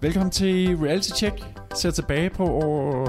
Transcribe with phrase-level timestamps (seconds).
[0.00, 1.44] Velkommen til Reality Check.
[1.74, 3.06] Ser tilbage på år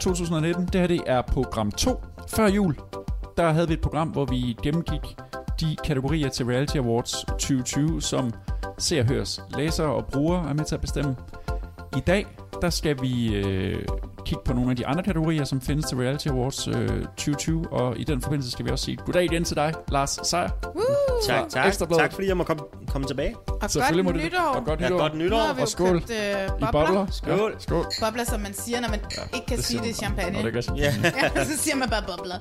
[0.00, 0.66] 2019.
[0.66, 2.76] Det her det er program 2 før jul.
[3.36, 5.16] Der havde vi et program, hvor vi gennemgik
[5.60, 8.30] de kategorier til Reality Awards 2020, som
[8.78, 11.16] ser, høres, læser og brugere er med til at bestemme.
[11.96, 12.26] I dag,
[12.62, 13.84] der skal vi øh,
[14.26, 17.98] kigge på nogle af de andre kategorier, som findes til Reality Awards øh, 2020, og
[17.98, 20.48] i den forbindelse skal vi også sige goddag igen til dig, Lars Seier.
[21.26, 21.66] Tak, tak.
[21.66, 22.00] Ekstrabladet.
[22.02, 23.36] Tak fordi jeg må komme, komme tilbage.
[23.62, 24.32] Og Selvfølgelig må godt du det.
[24.32, 24.40] nytår.
[24.44, 24.98] Og godt Ja, nytår.
[24.98, 25.56] godt Nu nytår.
[25.60, 25.88] Og skål.
[26.00, 26.70] købt øh, I bobler.
[26.72, 27.06] bobler.
[27.10, 27.50] Skål.
[27.52, 27.84] Ja, skål.
[28.00, 29.00] Bobler, som man siger, når man
[29.34, 30.42] ikke kan sige, det er champagne.
[30.42, 30.76] Nå, det sige.
[30.76, 30.94] Ja.
[31.34, 32.36] ja, så siger man bare bobler.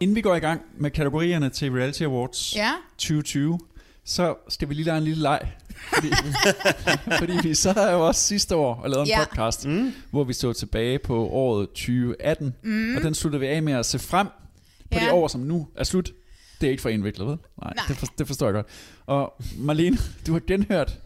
[0.00, 3.58] Inden vi går i gang med kategorierne til Reality Awards Ja, 2020,
[4.04, 5.40] så skal vi lige lege en lille leg.
[5.94, 6.08] Fordi,
[7.18, 9.24] fordi vi sad jo også sidste år og lavede en Ja.
[9.24, 9.92] podcast, mm.
[10.10, 12.54] hvor vi stod tilbage på året 2018.
[12.62, 12.96] Mm.
[12.96, 14.26] Og den sluttede vi af med at se frem
[14.90, 15.00] på Ja.
[15.04, 16.12] det år, som nu er slut.
[16.60, 17.38] Det er ikke for indviklet, vel?
[17.62, 17.84] Nej, Nej.
[17.88, 18.66] Det, for, det forstår jeg godt.
[19.06, 20.98] Og Marlene, du har genhørt,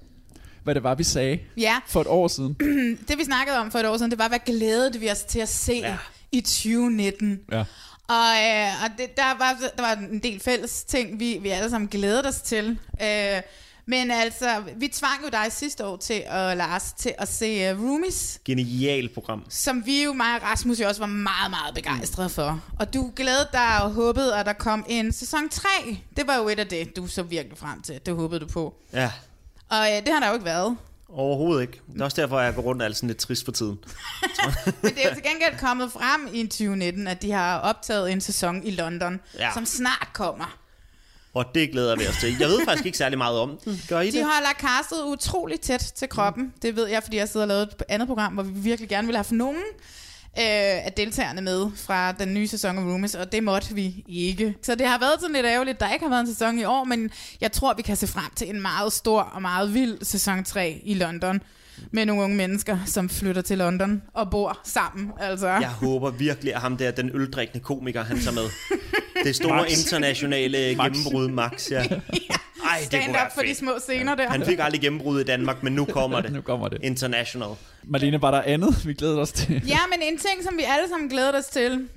[0.64, 1.74] hvad det var, vi sagde ja.
[1.86, 2.54] for et år siden.
[3.08, 5.38] Det vi snakkede om for et år siden, det var, hvad glædede vi os til
[5.38, 5.96] at se ja.
[6.32, 7.40] i 2019.
[7.52, 7.64] Ja.
[8.08, 11.70] Og, øh, og det, der, var, der var en del fælles ting, vi, vi alle
[11.70, 12.78] sammen glædede os til.
[13.02, 13.42] Øh,
[13.88, 17.82] men altså, vi tvang jo dig sidste år til, og Lars, til at se uh,
[17.84, 19.44] Roomies, Genialt program.
[19.48, 22.60] som vi jo, mig og Rasmus, jo også var meget, meget begejstrede for.
[22.80, 25.68] Og du glædede dig og håbede, at der kom en sæson 3.
[26.16, 28.00] Det var jo et af det, du så virkelig frem til.
[28.06, 28.74] Det håbede du på.
[28.92, 29.12] Ja,
[29.68, 30.76] Og øh, det har der jo ikke været.
[31.08, 31.80] Overhovedet ikke.
[31.92, 33.78] Det er også derfor, jeg går rundt og er sådan lidt trist for tiden.
[34.82, 38.20] Men det er jo til gengæld kommet frem i 2019, at de har optaget en
[38.20, 39.50] sæson i London, ja.
[39.54, 40.58] Som snart kommer.
[41.34, 42.36] Og det glæder vi os til.
[42.40, 43.82] Jeg ved faktisk ikke særlig meget om den.
[43.88, 44.24] Gør I De det?
[44.24, 46.44] holder castet utroligt tæt til kroppen.
[46.44, 46.52] Mm.
[46.62, 49.06] Det ved jeg, fordi jeg sidder og lavet et andet program, hvor vi virkelig gerne
[49.06, 49.62] ville have nogen
[50.38, 54.54] øh, af deltagerne med fra den nye sæson af Roomies, og det måtte vi ikke.
[54.62, 56.84] Så det har været sådan lidt ærgerligt, der ikke har været en sæson i år,
[56.84, 57.10] men
[57.40, 60.80] jeg tror, vi kan se frem til en meget stor og meget vild sæson 3
[60.84, 61.40] i London
[61.90, 65.10] med nogle unge mennesker, som flytter til London og bor sammen.
[65.20, 65.48] Altså.
[65.48, 68.44] Jeg håber virkelig, at ham der, den øldrikkende komiker, han tager med.
[69.24, 69.70] Det store Max.
[69.84, 70.92] internationale Max.
[70.92, 71.70] gennembrud, Max.
[71.70, 71.82] Ja.
[71.84, 72.00] Ej,
[72.80, 73.58] det kunne Stand være up for de fedt.
[73.58, 74.30] små scener der.
[74.30, 76.32] Han fik aldrig gennembrud i Danmark, men nu kommer det.
[76.32, 76.78] Nu kommer det.
[76.82, 77.48] International.
[77.84, 79.62] Marlene, var der andet, vi glæder os til?
[79.68, 81.88] Ja, men en ting, som vi alle sammen glæder os til,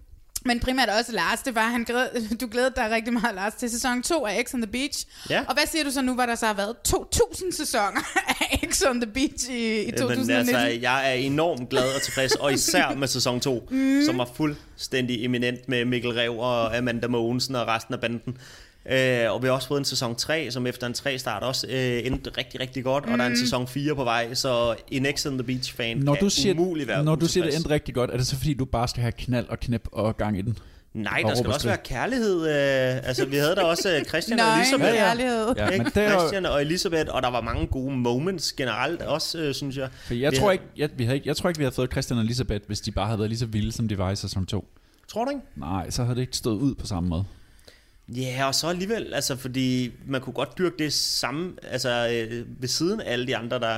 [0.46, 3.54] men primært også Lars, det var, at han glæd, du glædede dig rigtig meget, Lars,
[3.54, 5.06] til sæson 2 af X on the Beach.
[5.30, 5.44] Ja.
[5.48, 8.02] Og hvad siger du så nu, hvor der så har været 2.000 sæsoner
[8.52, 10.28] af X on the Beach i, i 2019?
[10.28, 14.02] Men altså, jeg er enormt glad og tilfreds, og især med sæson 2, mm.
[14.06, 18.38] som var fuldstændig eminent med Mikkel Rev og Amanda Mogensen og resten af banden.
[18.92, 21.68] Øh, og vi har også fået en sæson 3, som efter en 3 start også
[21.70, 23.12] øh, endte rigtig, rigtig godt, mm.
[23.12, 25.98] og der er en sæson 4 på vej, så en X on the Beach fan
[25.98, 28.28] Når kan du siger, umuligt være når du siger, det endte rigtig godt, er det
[28.28, 30.58] så fordi, du bare skal have knald og knæp og gang i den?
[30.94, 32.42] Nej, Og der skal og også være kærlighed.
[32.48, 34.94] Øh, altså, vi havde der også øh, Christian og Nøgen Elisabeth.
[34.94, 35.54] kærlighed.
[35.58, 35.84] Ja, Ikke?
[35.84, 39.78] men det Christian og Elisabeth, og der var mange gode moments generelt også, øh, synes
[39.78, 39.90] jeg.
[40.08, 41.76] for jeg, Vi tror havde- ikke, jeg, vi havde, ikke- jeg tror ikke, vi havde
[41.76, 44.12] fået Christian og Elisabeth, hvis de bare havde været lige så vilde, som de var
[44.12, 44.66] i sæson 2.
[45.08, 45.42] Tror du ikke?
[45.56, 47.24] Nej, så havde det ikke stået ud på samme måde.
[48.16, 52.68] Ja, og så alligevel, altså, fordi man kunne godt dyrke det samme, altså øh, ved
[52.70, 53.78] siden af alle de andre, der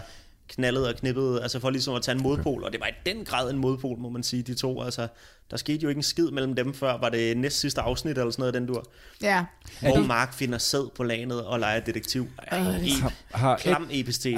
[0.49, 3.25] knaldede og knippede, altså for ligesom at tage en modpol, og det var i den
[3.25, 5.07] grad en modpol, må man sige, de to, altså,
[5.51, 8.31] der skete jo ikke en skid mellem dem før, var det næst sidste afsnit eller
[8.31, 8.83] sådan noget, den dur,
[9.21, 9.45] Ja.
[9.81, 12.27] hvor Mark finder sæd på lanet og leger detektiv.
[12.47, 12.59] Ej,
[13.01, 14.33] Har, har, klam episk til.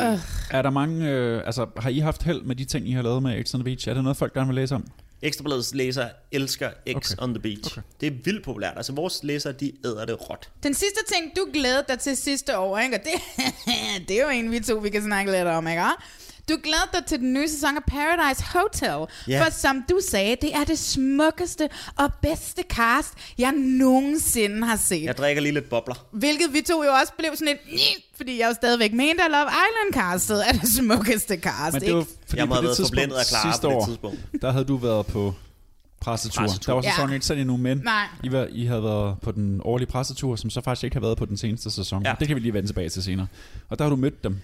[0.52, 3.24] er der mange, øh, altså har I haft held med de ting, I har lavet
[3.24, 3.90] med X on the Beach?
[3.90, 4.88] Er det noget, folk gerne vil læse om?
[5.24, 7.24] Ekstrabladets læser elsker X Okay.
[7.24, 7.60] on the beach.
[7.66, 7.72] Okay.
[7.72, 7.82] Okay.
[8.02, 8.74] Det er vildt populært.
[8.78, 10.50] Altså vores læsere, de æder det råt.
[10.64, 12.96] Den sidste ting, du glædede dig til sidste år, ikke?
[12.96, 13.46] og det,
[14.08, 15.84] det er jo en, vi to, vi kan snakke lidt om, ikke?
[16.50, 19.16] Du glæder dig til den nye sæson af Paradise Hotel.
[19.28, 19.44] Ja.
[19.46, 25.04] For som du sagde, det er det smukkeste og bedste cast, jeg nogensinde har set.
[25.04, 25.96] Jeg drikker lige lidt bobler.
[26.12, 27.80] Hvilket vi to jo også blev sådan lidt, "Nj",
[28.18, 31.74] fordi jeg jo stadigvæk mente, at Love Island-castet er det smukkeste cast.
[31.74, 32.12] Men det var ikke?
[32.28, 33.86] fordi Jeg må på have det været tidspunkt forblændet af Clara sidste på det år,
[33.86, 34.20] tidspunkt.
[34.42, 35.34] der havde du været på
[36.02, 36.42] pressetur.
[36.42, 36.72] Pressetur.
[36.72, 37.14] Der var sæsonen Ja.
[37.14, 38.06] ikke sådan endnu, men Nej.
[38.24, 41.18] I, var, I havde været på den årlige pressetur, som så faktisk ikke har været
[41.18, 42.06] på den seneste sæson.
[42.06, 42.14] Ja.
[42.20, 43.28] Det kan vi lige vende tilbage til senere.
[43.70, 44.40] Og der har du mødt dem.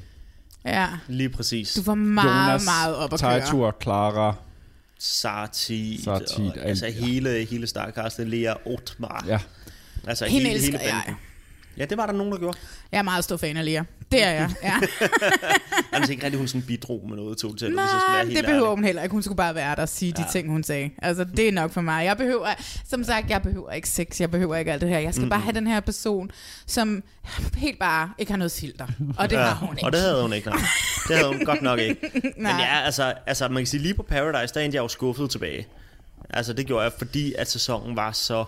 [0.65, 1.73] Ja, Lige præcis.
[1.73, 3.39] du var meget, Jonas, meget op at køre.
[3.39, 4.35] Tejtur, Clara.
[5.00, 9.23] Sartit, Sartit, og, altså alt- hele, hele starcastet, Lea Otmar.
[9.27, 9.39] Ja,
[10.07, 11.15] Altså Hende hele, elsker hele jeg.
[11.79, 12.57] Ja, det var der nogen, der gjorde.
[12.91, 13.83] Jeg er meget stor fan af Lea.
[14.11, 14.73] Det er jeg, ja.
[15.01, 15.07] Jeg
[15.93, 18.37] synes ikke rigtig, hun sådan bidrog med noget til, til hvis jeg Nej, være helt
[18.37, 18.75] det behøver ærlig.
[18.77, 19.13] hun heller ikke.
[19.13, 20.23] Hun skulle bare være der og sige ja.
[20.23, 20.89] de ting, hun sagde.
[21.01, 22.05] Altså, det er nok for mig.
[22.05, 22.47] Jeg behøver,
[22.89, 24.21] som sagt, jeg behøver ikke sex.
[24.21, 24.99] Jeg behøver ikke alt det her.
[24.99, 25.29] Jeg skal mm.
[25.29, 26.31] bare have den her person,
[26.65, 27.03] som
[27.57, 28.87] helt bare ikke har noget filter.
[29.17, 29.41] Og det ja.
[29.41, 29.85] har hun ikke.
[29.85, 30.59] Og det havde hun ikke, nej.
[31.07, 32.11] Det havde hun godt nok ikke.
[32.23, 32.51] Men Nej.
[32.61, 35.67] ja, altså, altså, man kan sige, lige på Paradise, der endte jeg jo skuffet tilbage.
[36.29, 38.45] Altså, det gjorde jeg, fordi at sæsonen var så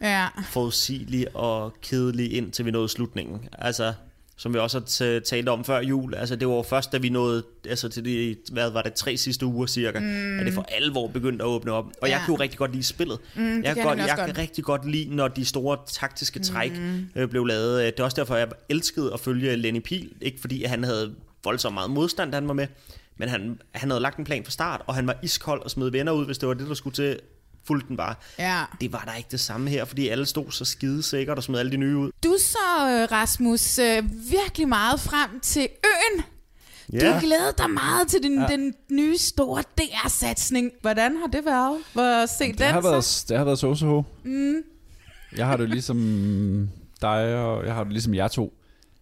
[0.00, 0.26] Ja.
[0.44, 3.48] forudsigelig og kedelig, indtil vi nåede slutningen.
[3.52, 3.92] Altså,
[4.36, 7.42] som vi også har talt om før jul, altså det var først, da vi nåede
[7.68, 10.38] altså til de, hvad var det, tre sidste uger cirka, mm.
[10.38, 11.84] at det for alvor begyndte at åbne op.
[12.02, 12.14] Og ja.
[12.14, 13.18] jeg kunne jo rigtig godt lide spillet.
[13.34, 14.38] Mm, jeg kan jeg godt, jeg også kan godt.
[14.38, 17.08] rigtig godt lide, når de store taktiske træk mm.
[17.16, 17.84] øh, blev lavet.
[17.84, 20.12] Det er også derfor, jeg elskede at følge Lenny Pihl.
[20.20, 21.14] Ikke fordi han havde
[21.44, 22.66] voldsomt meget modstand, da han var med,
[23.16, 25.90] men han, han havde lagt en plan fra start, og han var iskold og smed
[25.90, 27.18] venner ud, hvis det var det, der skulle til.
[27.66, 28.14] Fulgte den bare.
[28.38, 28.62] ja.
[28.80, 31.58] Det var der ikke det samme her, fordi alle stod så skide sikkert og smed
[31.58, 32.10] alle de nye ud.
[32.24, 36.22] Du så, øh, Rasmus, øh, virkelig meget frem til øen.
[36.92, 38.46] Du glæder dig meget til den, ja.
[38.46, 40.70] den nye store DR-satsning.
[40.80, 41.78] Hvordan har det været?
[41.92, 42.88] Hvor se det den har, så?
[42.90, 44.02] været, det har været så så.
[44.24, 44.54] Mm.
[45.36, 45.98] Jeg har det ligesom
[47.02, 48.54] dig, og jeg har det ligesom jer to.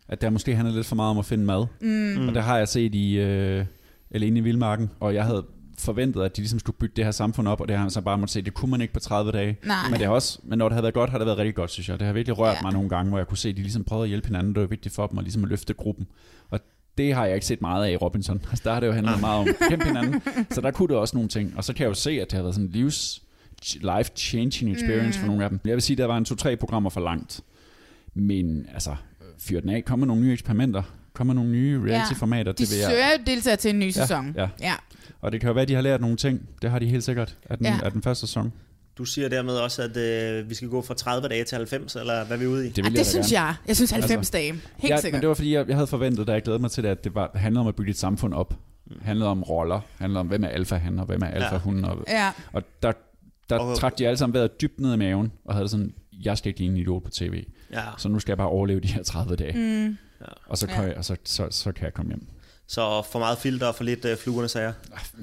[0.09, 1.67] At der måske handler lidt for meget om at finde mad.
[1.81, 2.29] Mm.
[2.29, 3.65] Og det har jeg set i øh,
[4.11, 4.91] Alene i Vildmarken.
[5.01, 5.45] Og jeg havde
[5.79, 8.01] forventet, at de ligesom skulle bygge det her samfund op, og det har jeg så
[8.01, 9.57] bare måtte se, det kunne man ikke på 30 dage.
[9.67, 9.77] Nej.
[9.91, 11.71] Men, det har også, men når det har været godt, har det været rigtig godt,
[11.71, 11.99] synes jeg.
[11.99, 12.63] Det har virkelig rørt Ja.
[12.63, 14.55] mig nogle gange, hvor jeg kunne se, at de ligesom prøvede at hjælpe hinanden.
[14.55, 16.07] Det var vigtigt for dem, og ligesom at løfte gruppen.
[16.51, 16.61] Og
[16.99, 18.41] det har jeg ikke set meget af i Robinson.
[18.51, 20.23] Altså, der har det jo handlet meget om at kæmpe hinanden.
[20.51, 21.57] Så der kunne det også nogle ting.
[21.57, 23.23] Og så kan jeg jo se, at det har været sådan en livs
[23.81, 25.21] life-changing experience mm.
[25.21, 25.61] for nogle af dem.
[25.65, 27.41] Jeg vil sige, at der var en to-tre programmer for langt.
[28.15, 28.97] Men altså,
[29.39, 29.85] fyr den af.
[29.85, 30.83] Kom med nogle nye eksperimenter.
[31.19, 32.53] Kom med nogle nye reality-formater.
[32.53, 32.91] De det vil jeg.
[32.91, 34.35] søger jo deltager til en ny sæson.
[34.37, 34.49] ja.
[34.61, 34.75] ja.
[35.21, 36.49] Og det kan jo være, at de har lært nogle ting.
[36.63, 37.73] Det har de helt sikkert af den, Ja.
[37.73, 37.85] ja.
[37.85, 38.53] af den første sæson.
[38.99, 42.25] Du siger dermed også, at øh, vi skal gå fra 30 dage til 90, eller
[42.25, 42.71] hvad er vi ude i?
[42.71, 43.47] Det, vil det synes gerne.
[43.47, 43.55] jeg.
[43.67, 44.53] Jeg synes 90 Altså, dage.
[44.53, 44.61] Helt
[44.91, 45.13] ja, sikkert.
[45.13, 47.05] men det var fordi, jeg, jeg havde forventet, da jeg glædede mig til det, at
[47.05, 48.55] det var, handlede om at bygge et samfund op.
[48.89, 49.81] Det handlede om roller.
[49.99, 51.59] handlede om, hvem er alfa han, og hvem er alfa Ja.
[51.59, 51.85] hun.
[51.85, 52.31] Og, Ja.
[52.53, 52.93] og der,
[53.51, 55.93] der Og- trak de alle sammen vejret dybt ned i maven, og havde sådan,
[56.25, 57.45] jeg skal ikke ligne en idiot på tv.
[57.73, 57.81] Ja.
[57.99, 59.53] Så nu skal jeg bare overleve de her 30 dage.
[59.87, 59.97] Mm.
[60.21, 60.27] Ja.
[60.47, 60.83] Og, så, kan Ja.
[60.89, 62.27] jeg, og så, så, så kan jeg komme hjem.
[62.67, 64.73] Så for meget filter og for lidt øh, fluerne sager.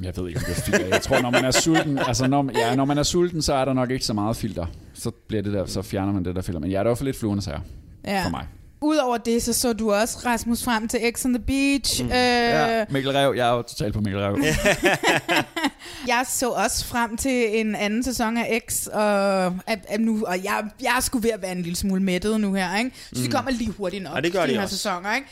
[0.01, 0.85] Jeg ved ikke, om det er filter.
[0.87, 3.65] Jeg tror, når man er sulten, altså når, ja, når man er sulten, så er
[3.65, 4.65] der nok ikke så meget filter.
[4.93, 6.59] Så bliver det der, så fjerner man det der filter.
[6.59, 7.59] Men ja, der er for lidt fluerne sager
[8.05, 8.25] ja.
[8.25, 8.47] for mig.
[8.85, 12.03] Udover det, så så du også Rasmus frem til X on the Beach.
[12.03, 12.09] Mm.
[12.09, 14.37] Øh, Ja, Mikkel Rev, jeg er jo totalt på Mikkel Rev.
[16.07, 20.43] Jeg så også frem til en anden sæson af X, og, at, at nu, og
[20.43, 22.91] jeg, jeg er sgu ved at være en lille smule mættet nu her, ikke?
[23.13, 24.75] Så de kommer lige hurtigt nok, Ja, det gør de de her også.
[24.77, 25.27] sæsoner, ikke?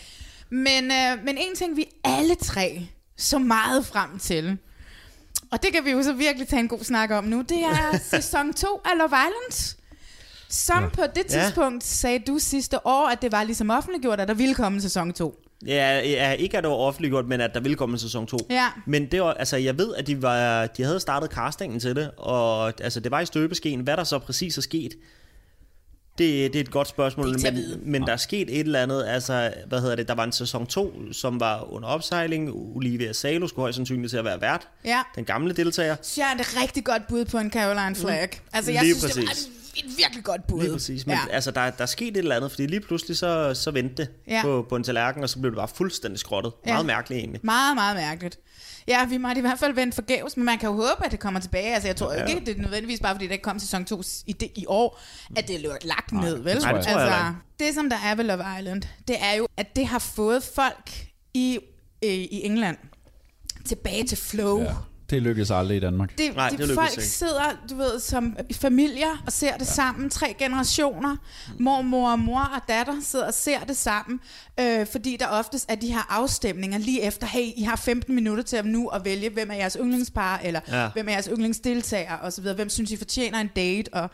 [0.49, 4.57] Men, øh, men en ting, vi alle tre så meget frem til,
[5.51, 7.97] og det kan vi jo så virkelig tage en god snak om nu, det er
[8.21, 9.75] sæson 2 af Love Island.
[10.55, 10.89] Som ja.
[10.89, 11.43] på det Ja.
[11.43, 14.81] tidspunkt sagde du sidste år, at det var ligesom offentliggjort, at der ville komme en
[14.81, 15.39] sæson 2.
[15.67, 18.37] Ja, ja, ikke at det var offentliggjort, men at der ville komme en sæson 2.
[18.49, 18.67] Ja.
[18.87, 22.11] Men det var, altså, jeg ved, at de, var, de havde startet castingen til det,
[22.17, 23.79] og altså, det var i støbeskeen.
[23.79, 24.91] Hvad der så præcis er sket,
[26.17, 28.79] det, det er et godt spørgsmål, Det er men, men der er sket et eller
[28.81, 32.49] andet, altså, hvad hedder det, der var en sæson 2, som var under opsejling.
[32.53, 35.01] Olivia Salo skulle højst sandsynligt til at være vært, Ja.
[35.15, 35.95] den gamle deltager.
[36.01, 38.29] Så jeg er et rigtig godt bud på en Caroline Flag.
[38.53, 39.47] Altså, jeg Lige synes, det præcis.
[39.49, 40.61] var et virkelig godt bud.
[40.61, 41.33] Lige præcis, men ja.
[41.35, 44.09] altså, der, der er sket et eller andet, fordi lige pludselig så, så vendte det
[44.27, 44.41] Ja.
[44.41, 46.53] på, på en tallerken, og så blev det bare fuldstændig skrottet.
[46.65, 46.71] Ja.
[46.73, 47.41] Meget mærkeligt egentlig.
[47.43, 48.39] Meget, meget mærkeligt.
[48.87, 51.19] Ja, vi måtte i hvert fald vente forgæves, men man kan jo håbe, at det
[51.19, 51.73] kommer tilbage.
[51.73, 52.25] Altså, jeg tror ja.
[52.25, 55.01] ikke, det er nødvendigvis bare, fordi der kom sæson 2 i, det, i år,
[55.35, 56.47] at det er lagt Nej, ned, vel?
[56.47, 56.59] jeg.
[56.61, 59.47] Nej, det tror jeg altså, det, som der er ved Love Island, det er jo,
[59.57, 61.59] at det har fået folk i,
[62.03, 62.77] øh, i England
[63.65, 64.61] tilbage til flow.
[64.61, 64.73] Ja.
[65.13, 66.17] Det lykkedes aldrig i Danmark.
[66.17, 67.03] Det, Nej, det, det folk ikke.
[67.03, 69.71] sidder, du ved, som familier og ser det ja.
[69.71, 70.09] sammen.
[70.09, 71.15] Tre generationer.
[71.59, 74.19] Mormor og mor og datter sidder og ser det sammen.
[74.59, 78.43] Øh, fordi der oftest er de her afstemninger lige efter, hey, I har 15 minutter
[78.43, 80.89] til at nu at vælge, hvem er jeres yndlingspar, eller ja.
[80.93, 82.55] Hvem er jeres yndlingsdeltager, og så videre.
[82.55, 83.93] Hvem synes, I fortjener en date?
[83.93, 84.09] Og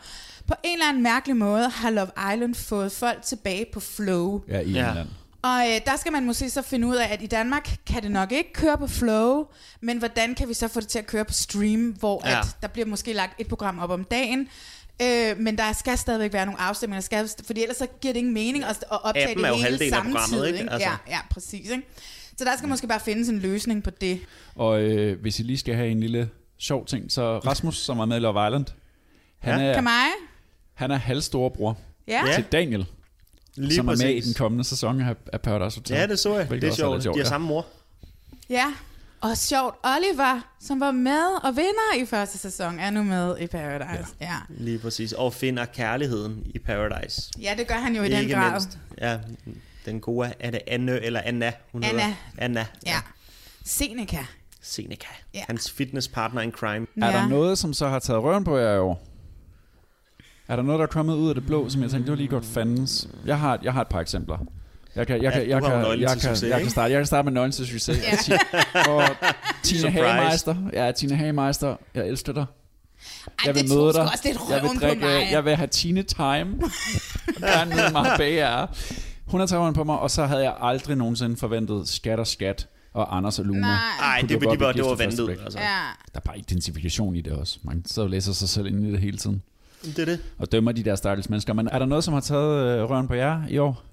[0.48, 4.40] på en eller anden mærkelig måde har Love Island fået folk tilbage på flow.
[4.48, 4.88] Ja, i Ja.
[4.88, 5.08] England.
[5.42, 8.10] Og øh, der skal man måske så finde ud af, at i Danmark kan det
[8.10, 9.44] nok ikke køre på flow,
[9.80, 12.38] men hvordan kan vi så få det til at køre på stream, hvor Ja.
[12.38, 14.48] at der bliver måske lagt et program op om dagen,
[15.02, 18.34] øh, men der skal stadigvæk være nogle afstemninger, skal, fordi ellers så giver det ingen
[18.34, 20.46] mening at, at optage Appen det er jo hele samtidig.
[20.48, 20.58] ikke?
[20.60, 20.72] ikke?
[20.72, 20.88] Altså.
[20.88, 21.70] Ja, ja, præcis.
[21.70, 21.82] Ikke?
[22.38, 24.20] Så der skal måske bare findes en løsning på det.
[24.54, 28.04] Og øh, hvis I lige skal have en lille sjov ting, så Rasmus, som er
[28.04, 28.64] med i Love Island,
[29.38, 29.66] han, Ja.
[29.66, 30.06] er, Kan mig?
[30.74, 31.78] han er halvstorebror.
[32.08, 32.22] Ja.
[32.34, 32.86] til Daniel,
[33.56, 34.24] Lige som er med i præcis.
[34.24, 35.96] den kommende sæson af, af Paradise Hotel.
[35.96, 36.50] Ja, det så jeg.
[36.50, 37.02] Det er er sjovt.
[37.02, 37.28] sjovt, De har ja.
[37.28, 37.66] samme mor.
[38.50, 38.74] Ja.
[39.20, 43.46] Og sjovt, Oliver, som var med og vinder i første sæson, er nu med i
[43.46, 44.10] Paradise.
[44.20, 44.36] Ja, ja.
[44.48, 45.12] Lige præcis.
[45.12, 47.30] Og finder kærligheden i Paradise.
[47.40, 48.50] ja det gør han jo i den Ikke grad.
[48.50, 48.78] mindst.
[49.00, 49.18] Ja,
[49.86, 52.02] den gode, er det Anne eller Anna, hun Anna.
[52.02, 52.14] hedder?
[52.38, 52.66] Anna.
[52.86, 53.00] Ja.
[53.64, 54.26] Seneca.
[54.62, 55.08] Seneca.
[55.34, 55.42] Ja.
[55.46, 56.86] Hans fitnesspartner in crime.
[57.02, 57.12] Er ja.
[57.16, 59.06] der noget, som så har taget røven på jer i år?
[60.50, 62.16] Er der noget, der er kommet ud af det blå, som jeg tænkte, det var
[62.16, 63.08] lige godt fandens?
[63.26, 64.38] Jeg har, jeg har et par eksempler.
[64.96, 67.06] Jeg kan, jeg Ja, kan, jeg kan, jeg kan, succes, jeg kan starte, jeg kan
[67.06, 68.28] starte med nøglen til succes.
[68.28, 68.38] Ja.
[68.90, 69.02] Og
[69.62, 69.88] Tina.
[69.90, 70.56] Hagemeister.
[70.72, 71.76] Ja, Tina Hagemeister.
[71.94, 72.44] Jeg elsker dig.
[73.26, 74.02] Ej, Jeg vil det møde dig.
[74.02, 75.28] også lidt Jeg vil røven på drikke, mig.
[75.30, 76.60] jeg vil have Tine Time.
[77.40, 78.66] Gerne nede mig bager.
[79.26, 82.66] Hun har taget på mig, og så havde jeg aldrig nogensinde forventet skat og skat
[82.94, 83.60] og Anders og Luna.
[83.60, 83.76] Nej.
[84.20, 84.94] Det, du det, godt var, det var
[85.26, 85.38] blik?
[85.44, 85.58] Altså.
[85.58, 85.64] Ja.
[86.12, 87.58] Der er bare identifikation i det også.
[87.62, 89.42] Man sidder og læser sig selv ind i det hele tiden.
[89.82, 90.20] Det er det.
[90.38, 91.52] Og dømmer de der stakkels mennesker.
[91.52, 93.84] Men er der noget, som har taget øh, røven på jer i år?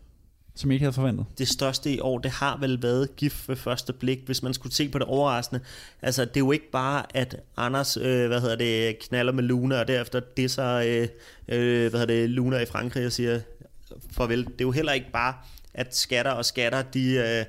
[0.55, 1.25] Som I ikke havde forventet?
[1.37, 4.75] det største i år, det har vel været gift ved første blik, hvis man skulle
[4.75, 5.61] se på det overraskende.
[6.01, 9.79] Altså, det er jo ikke bare, at Anders, øh, hvad hedder det, knaller med Luna,
[9.79, 11.07] og derefter disser, øh,
[11.47, 13.39] øh, hvad hedder det, Luna i Frankrig og siger
[14.11, 14.43] farvel.
[14.45, 15.33] Det er jo heller ikke bare,
[15.73, 17.11] at skatter og skatter, de...
[17.13, 17.45] Øh,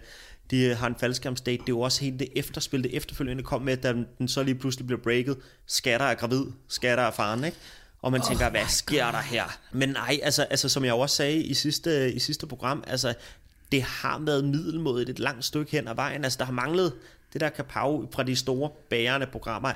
[0.51, 1.59] de har en faldskærmsdate.
[1.59, 4.55] Det er jo også helt det efterspil, det efterfølgende kom med, da den så lige
[4.55, 5.37] pludselig bliver breaket.
[5.67, 7.57] Skatter er gravid, skatter er faren, ikke?
[8.03, 9.45] Og man oh tænker, hvad sker der her?
[9.73, 13.15] Men nej, altså, altså som jeg også sagde i sidste, i sidste program, altså
[13.73, 16.25] det har været middelmådigt et langt stykke hen ad vejen.
[16.25, 16.93] Altså der har manglet
[17.33, 19.73] det der kapav fra de store bærende programmer.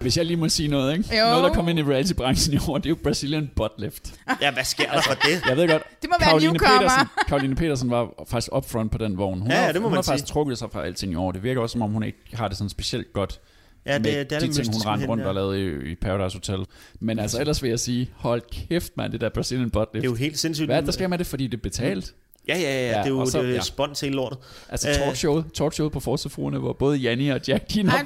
[0.00, 1.18] Hvis jeg lige må sige noget, ikke?
[1.18, 1.24] Jo.
[1.24, 4.14] Noget, der kom ind i reality-branchen i år, det er jo Brazilian butt lift.
[4.42, 5.42] Ja, hvad sker der for det?
[5.48, 6.78] Jeg ved godt, Det må være en newcomer.
[6.78, 9.40] Petersen, Karoline Petersen var faktisk upfront på den vogn.
[9.40, 10.32] Hun Ja, har, ja, det må hun man har faktisk sige.
[10.34, 11.32] trukket sig fra alting i år.
[11.32, 13.40] Det virker også, som om hun ikke har det sådan specielt godt
[13.86, 15.28] Ja, det, med det er de det ting, hun rendte rundt ja.
[15.28, 16.66] og lavede i, i Paradise Hotel.
[17.00, 20.02] Men altså, ellers vil jeg sige, hold kæft, mand, det der Brazilian butt lift.
[20.02, 20.66] Det er jo helt sindssygt.
[20.68, 22.14] Hvad er det, der sker med det, fordi det er betalt?
[22.48, 23.60] Ja, ja, ja, Ja, det er jo og så- det er ja.
[23.60, 24.38] spons hele lortet.
[24.68, 24.94] Altså Øh.
[24.94, 27.98] talkshowet, talkshowet på Forsefruerne, hvor både Janni og Jack, de hvor de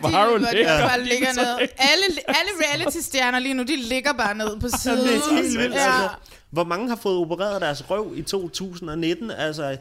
[0.55, 0.89] ligger.
[0.89, 1.59] bare ligger ned.
[1.61, 4.99] Alle, alle reality-stjerner lige nu, de ligger bare ned på siden.
[4.99, 5.81] Det er helt vildt, ja.
[5.81, 6.09] altså.
[6.51, 9.31] Hvor mange har fået opereret deres røv i 2019?
[9.31, 9.77] Altså,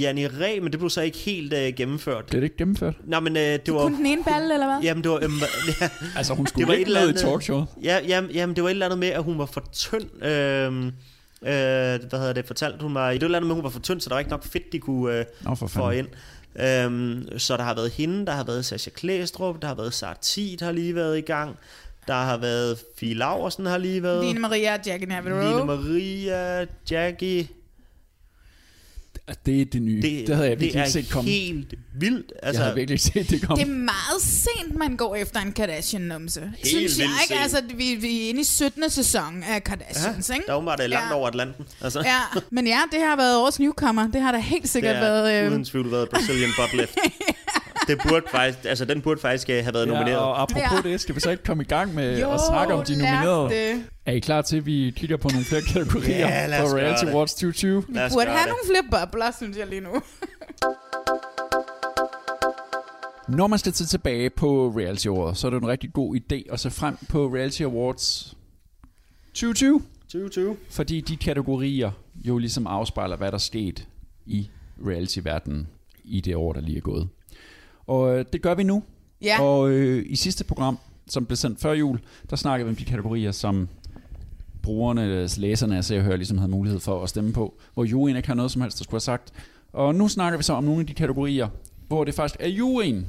[0.00, 2.24] Janni Ræ, men det blev så ikke helt øh, gennemført.
[2.26, 2.94] Blev det ikke gennemført?
[3.04, 3.80] Nå, men øh, det var...
[3.80, 4.80] Kun den ene balle, eller hvad?
[4.82, 5.16] Jamen, det var...
[5.16, 5.22] Øh,
[5.80, 7.66] ja, Altså, hun Det skulle var ligge et eller ned i andet- talkshowet.
[7.82, 10.24] Ja, jamen, jamen, det var et eller andet med, at hun var for tynd.
[10.24, 10.90] Øh, øh,
[11.42, 12.82] hvad hedder det fortalt?
[12.82, 14.14] Hun var, det var et eller andet med, at hun var for tynd, så der
[14.14, 16.08] var ikke nok fedt, de kunne øh, Nå, for få ind.
[16.60, 20.60] Øhm, så der har været hende, der har været Sasha Klæstrup, der har været Sartit,
[20.60, 21.56] har lige været i gang.
[22.06, 24.24] Der har været Fie Laversen, har lige været.
[24.24, 25.56] Line Maria og Jackie Navarro.
[25.56, 27.48] Line Maria, Jackie.
[29.46, 30.02] Det er det nye.
[30.02, 31.30] Det, det havde jeg virkelig det er ikke set komme.
[31.30, 32.32] helt vildt.
[32.42, 33.62] Jeg Altså, havde virkelig ikke set det komme.
[33.64, 36.40] Det er meget sent, man går efter en Kardashian-numse.
[36.40, 37.28] Helt Synes jeg ikke?
[37.28, 37.40] sent.
[37.40, 38.90] Altså, vi, vi er inde i 17.
[38.90, 40.46] sæson af Kardashians, ja, ikke?
[40.46, 41.14] der er åbenbart det langt Ja.
[41.14, 41.64] over Atlanten.
[41.80, 44.08] Altså, Ja, men ja, det har været årets newcomer.
[44.10, 45.34] Det har da helt sikkert det været...
[45.34, 46.96] er Øh, uden tvivl været Brazilian butt lift.
[47.96, 50.10] det burde faktisk, altså den burde faktisk øh, have været nomineret.
[50.12, 50.90] Ja, og apropos Ja.
[50.90, 53.48] det, skal vi så ikke komme i gang med jo, at snakke om de nominerede?
[53.48, 53.84] Det.
[54.06, 57.12] Er I klar til, at vi kigger på nogle flere kategorier Ja, gøre Reality det.
[57.12, 57.84] Awards 2020?
[57.88, 58.48] Lad os Burde have det.
[58.48, 59.90] nogle flere bobler, synes jeg lige nu.
[63.28, 66.52] Når man skal til tilbage på Reality Awards, så er det en rigtig god idé
[66.52, 68.36] at se frem på Reality Awards
[69.34, 69.82] 2020.
[70.02, 70.56] 2020.
[70.70, 73.88] Fordi de kategorier jo ligesom afspejler, hvad der er sket
[74.26, 74.50] i
[74.86, 75.68] reality-verdenen
[76.04, 77.08] i det år, der lige er gået.
[77.86, 78.82] Og øh, det gør vi nu.
[79.22, 82.76] Ja, Og øh, i sidste program, som blev sendt før jul, der snakkede vi om
[82.76, 83.68] de kategorier, som
[84.62, 87.84] brugerne, altså læserne af Se og Hør, ligesom havde mulighed for at stemme på, hvor
[87.84, 89.32] juryen ikke har noget som helst, der skulle have sagt.
[89.72, 91.48] Og nu snakker vi så om nogle af de kategorier,
[91.88, 93.06] hvor det faktisk er juryen,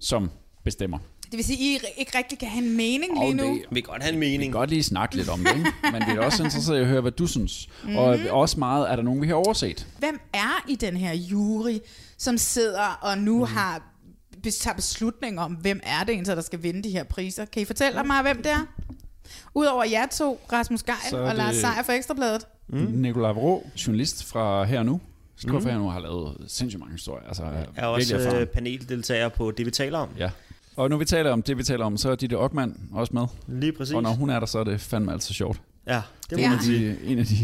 [0.00, 0.30] som
[0.64, 0.98] bestemmer.
[1.24, 3.42] det vil sige, at I ikke rigtig kan have en mening lige Og nu.
[3.54, 4.42] det, Vi kan godt have en vi mening.
[4.52, 5.70] kan godt lige snakke lidt om det, ikke?
[5.92, 7.68] men vi er også interesseret i at høre, hvad du synes.
[7.84, 7.96] Mm.
[7.96, 9.86] Og også meget, er der nogen, vi har overset?
[9.98, 11.78] Hvem er i den her jury,
[12.18, 13.54] som sidder og nu Mhm.
[13.54, 13.93] har
[14.50, 17.44] tager beslutning om, hvem er det egentlig, der skal vinde de her priser?
[17.44, 18.66] Kan I fortælle mig, hvem det er?
[19.54, 22.46] Udover jer to, Rasmus Geil og Lars Seier fra Ekstrabladet.
[22.68, 22.78] Mm.
[22.78, 25.00] Nikolaj Vrå, journalist fra Her og Nu.
[25.36, 25.66] Skriver mm.
[25.66, 27.26] Her og Nu har lavet sindssygt mange historier.
[27.26, 27.42] Altså,
[27.76, 28.36] er også erfaren.
[28.40, 30.08] øh, paneldeltager på det, vi taler om.
[30.18, 30.30] Ja.
[30.76, 33.26] Og når vi taler om det, vi taler om, så er Ditte Ockmann også med.
[33.60, 33.94] Lige præcis.
[33.94, 35.60] Og når hun er der, så er det fandme altså sjovt.
[35.86, 36.96] Ja, det Det må er man sige.
[37.04, 37.34] en af de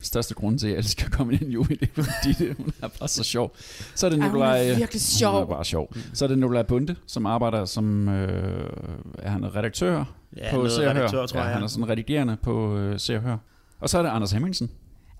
[0.00, 2.72] største grund til, at jeg at komme ind i jury, det er fordi, det, hun
[2.82, 3.56] er bare så sjov.
[3.94, 4.76] Så er det Ej, hun er Nikolaj...
[4.78, 5.32] virkelig sjov.
[5.32, 5.94] Hun er bare sjov.
[6.12, 8.08] Så er det Nikolaj Bunde, som arbejder som...
[8.08, 8.70] Øh,
[9.18, 10.04] er han redaktør
[10.36, 11.06] Ja, på Se og Hør?
[11.08, 11.52] tror ja, jeg.
[11.54, 13.36] han er sådan redigerende på øh, Se og Hør.
[13.80, 14.70] Og så er det Anders Hemmingsen,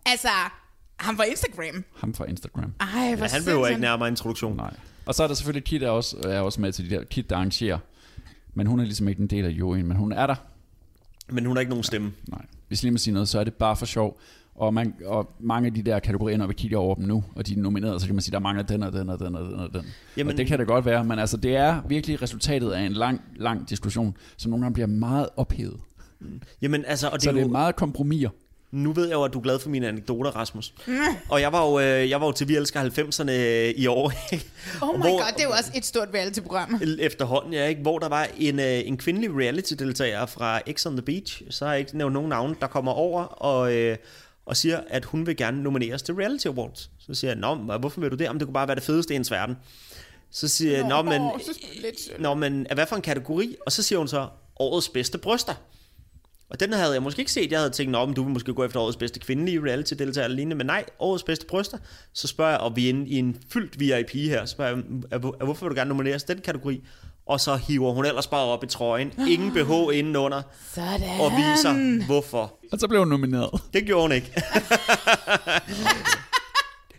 [0.06, 0.28] Altså,
[0.97, 1.85] ham fra Instagram.
[1.97, 2.73] ham fra Instagram.
[2.80, 3.45] Ej, hvor Ja, han sindssygt.
[3.45, 4.56] behøver ikke nærmere introduktion.
[4.56, 4.75] Nej.
[5.06, 7.30] Og så er der selvfølgelig Kit, der også, er også med til de der, Kit,
[7.30, 7.78] der arrangerer.
[8.54, 10.35] Men hun er ligesom ikke en del af juryen, men hun er der.
[11.28, 12.12] Men hun har ikke nogen stemme.
[12.28, 12.42] Nej.
[12.68, 14.18] Hvis lige må sige noget, så er det bare for sjov.
[14.59, 17.47] Og, man, og mange af de der kategorier, når vi kigger over dem nu, og
[17.47, 19.45] de er nomineret, så kan man sige, der mangler den og den og den og
[19.45, 19.87] den og den.
[20.17, 22.93] Jamen, og det kan det godt være, men altså, det er virkelig resultatet af en
[22.93, 25.81] lang, lang diskussion, som nogle gange bliver meget ophedet.
[26.63, 28.29] Jamen altså, og det Så er det jo, er meget kompromiser.
[28.73, 30.75] nu ved jeg jo, at du er glad for mine anekdoter, Rasmus.
[31.29, 34.13] Og jeg var jo, øh, jeg var jo til Vi Elsker 90'erne øh, i år,
[34.83, 36.81] Oh my Hvor- god, det er jo også et stort reality-program.
[36.99, 37.83] efterhånden, ja, ikke?
[37.83, 41.73] hvor der var en, øh, en kvindelig reality-deltager fra X on the Beach, så har
[41.73, 43.97] jeg ikke nævnt nogen navn, der kommer over og, øh,
[44.47, 46.91] og siger, at hun vil gerne nomineres til Reality Awards.
[46.99, 48.25] Så siger jeg, Nå, hvorfor vil du det?
[48.25, 49.57] Jamen, det kunne bare være det fedeste i ens verden.
[50.31, 51.23] Så siger jeg, Nå, men.
[52.23, 53.57] Nå, men hvad for en kategori?
[53.67, 54.29] Og så siger hun så,
[54.61, 55.55] årets bedste bryster.
[56.50, 57.50] Og den havde jeg måske ikke set.
[57.53, 60.57] Jeg havde tænkt, om du vil måske gå efter årets bedste kvindelige reality-deltager eller lignende.
[60.57, 61.79] Men nej, årets bedste bryster.
[62.12, 64.85] Så spørger jeg, og vi er inde i en fyldt VIP her, så spørger jeg,
[65.12, 66.83] "Er- er- hvorfor vil du gerne nomineres den kategori?
[67.26, 69.12] Og så hiver hun ellers bare op i trøjen.
[69.33, 70.42] Ingen BH indenunder.
[70.75, 71.21] Sådan.
[71.21, 72.54] Og viser, hvorfor.
[72.73, 73.61] Og så blev hun nomineret.
[73.75, 74.33] Det gjorde hun ikke.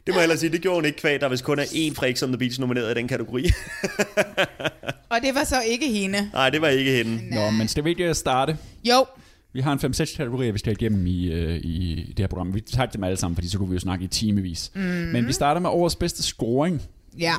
[0.05, 1.93] det må jeg ellers sige, det gjorde hun ikke kvæg, der hvis kun er én
[1.96, 3.46] fra X on the Beach nomineret i den kategori.
[5.10, 6.29] Og det var så ikke hende.
[6.34, 7.36] nej, det var ikke hende.
[7.36, 8.57] Nå, men det er vigtigt at starte.
[8.84, 9.05] Jo,
[9.53, 12.55] Vi har en 5-6 kategorier, vi skal igennem i, øh, i det her program.
[12.55, 14.72] Vi tager dem alle sammen, fordi så kunne vi jo snakke i timevis.
[14.75, 14.81] Mm.
[14.81, 16.81] Men vi starter med årets bedste scoring.
[17.19, 17.34] ja.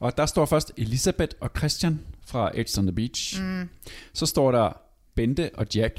[0.00, 3.42] Og der står først Elisabeth og Christian fra Edge on the Beach.
[3.42, 3.68] Mm.
[4.12, 4.76] Så står der
[5.14, 5.98] Bente og Jack.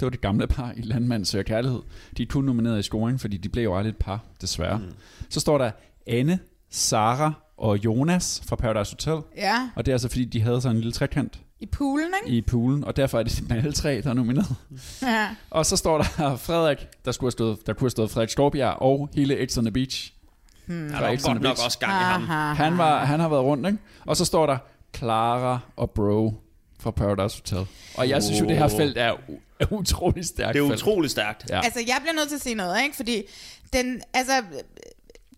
[0.00, 1.80] Det var det gamle par i Landmand Søger Kærlighed.
[2.16, 4.78] De er kun nomineret i scoring, fordi de blev jo aldrig et par, desværre.
[4.78, 4.92] Mm.
[5.28, 5.70] Så står der
[6.06, 6.38] Anne,
[6.70, 9.20] Sara og Jonas fra Paradise Hotel.
[9.36, 12.36] Ja, Og det er altså fordi, de havde sådan en lille trekant i poolen, ikke?
[12.36, 14.54] i poolen, og derfor er det simpelthen alle tre, der er nomineret.
[15.02, 15.28] Ja.
[15.50, 18.74] Og så står der Frederik, der, skulle have stået, der kunne have stået Frederik Skovbjerg
[18.82, 20.12] og hele Edge on the Beach.
[20.68, 22.22] Der var X on godt nok også gang i ham.
[22.22, 22.54] Aha.
[22.64, 23.78] Han, var, han har været rundt, ikke?
[24.06, 24.58] Og så står der
[24.96, 26.34] Clara og Bro
[26.80, 27.66] fra Paradise Hotel.
[27.94, 29.16] Og jeg synes jo, det her felt er,
[29.60, 30.54] er utrolig stærkt.
[30.54, 30.80] Det er felt.
[30.82, 31.46] utroligt stærkt.
[31.50, 31.60] Ja.
[31.64, 32.96] Altså, jeg bliver nødt til at sige noget, ikke?
[32.96, 33.22] Fordi
[33.72, 34.32] den, altså,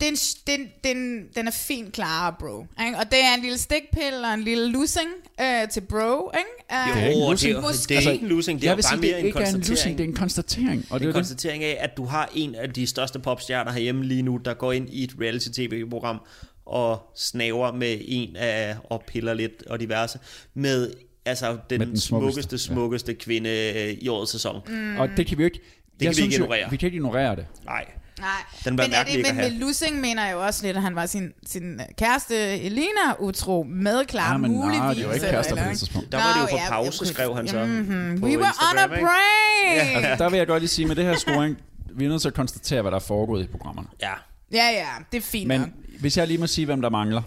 [0.00, 0.14] den,
[0.46, 2.66] den, den, den er fint klar, bro.
[2.86, 2.98] Ikke?
[2.98, 5.08] Og det er en lille stikpille og en lille losing
[5.40, 6.50] øh, til bro, ikke?
[6.72, 7.54] Øh, Det er ikke en losing.
[7.54, 9.20] det er, Måske- det er ikke en losing, det er vil bare sige, mere det
[9.20, 9.98] en ikke er en losing, konstatering.
[9.98, 10.86] det er en konstatering.
[10.90, 11.14] Og Det er en er det.
[11.14, 14.72] konstatering af, at du har en af de største popstjerner herhjemme lige nu, der går
[14.72, 16.18] ind i et reality-tv-program
[16.66, 20.18] og snaver med en af, og piller lidt og diverse,
[20.54, 20.92] med
[21.24, 23.18] altså den, Med den den smukkeste, smukkeste, ja.
[23.24, 24.60] kvinde øh, i årets sæson.
[24.68, 24.96] Mm.
[24.98, 25.60] Og det kan vi jo ikke...
[25.98, 26.70] vi ikke synes jo, ignorere.
[26.70, 27.46] Vi kan ikke ignorere det.
[27.64, 27.84] Nej,
[28.20, 28.28] Nej,
[28.64, 30.94] Den men, er det, ikke men med losing mener jeg jo også lidt, at han
[30.94, 34.78] var sin, sin kæreste Elena utro med klar Ja, men muligvis.
[34.78, 36.12] nej, det var ikke eller- kærester på det tidspunkt.
[36.12, 37.64] der var det jo på ja, pause, skrev han så.
[37.64, 38.20] Mhm.
[38.20, 39.04] på We were on a Instagram, ikke?
[39.04, 40.04] break!
[40.04, 41.56] Altså, der vil jeg godt lige sige, med det her scoring,
[41.94, 43.88] vi er nødt til at konstatere, hvad der er foregået i programmerne.
[44.02, 44.12] Ja,
[44.52, 45.68] Ja, ja, det er fint Men nok.
[46.02, 47.22] Hvis jeg lige må sige, hvem der mangler,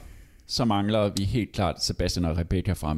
[0.48, 2.98] så mangler vi helt klart Sebastian og Rebecca fra,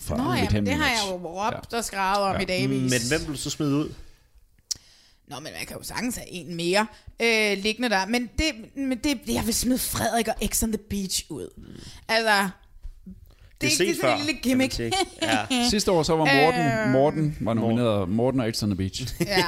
[0.00, 2.40] fra Nå Mit ja, men det har jeg jo råbt og skrevet om Ja.
[2.40, 2.90] i dagvis.
[2.92, 3.92] men hvem vil du så smide ud?
[5.28, 6.86] Nå, men man kan jo sagtens have en mere
[7.22, 8.06] øh, liggende der.
[8.06, 11.62] Men, det, men det, jeg vil smide Frederik og X on the Beach ud.
[12.08, 12.50] Altså, det,
[13.60, 14.78] Det er det, er sådan en lille gimmick.
[15.22, 15.46] Ja.
[15.70, 19.14] Sidste år så var Morten, Morten var nomineret, Morten og Edge on the Beach.
[19.20, 19.44] ja.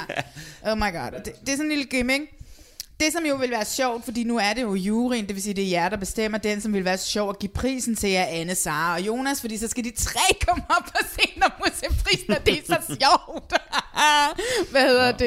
[0.72, 1.10] Oh my god.
[1.24, 2.22] Det, det er sådan en lille gimmick.
[3.00, 5.54] Det, som jo vil være sjovt, fordi nu er det jo juryen, det vil sige,
[5.54, 8.24] det er jer, der bestemmer den, som vil være sjov at give prisen til jer,
[8.24, 11.64] Anne, Sara og Jonas, fordi så skal de tre komme op på scenen og må
[11.74, 13.52] se prisen, og det er så sjovt.
[14.72, 15.26] Hvad hedder det?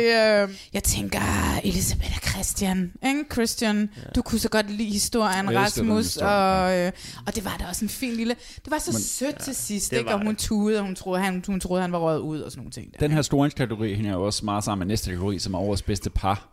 [0.50, 0.56] øh?
[0.74, 1.20] Jeg tænker,
[1.64, 3.24] Elisabeth og Christian, ikke?
[3.34, 6.92] Christian, du kunne så godt lide historien, Jeg Rasmus, historie, og, øh,
[7.28, 9.94] og det var da også en fin lille, det var så Men- sødt til sidst,
[9.94, 10.14] ikke?
[10.14, 12.60] Og hun tudede, og hun troede, han, hun troede, han var røget ud, og sådan
[12.60, 13.00] nogle ting der.
[13.00, 16.10] Den her scoringskategori hænger jo også meget sammen med næste kategori, som er årets bedste
[16.10, 16.53] par.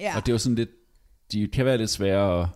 [0.00, 0.16] Ja.
[0.16, 0.70] Og det er jo sådan lidt,
[1.32, 2.48] de kan være lidt svære at,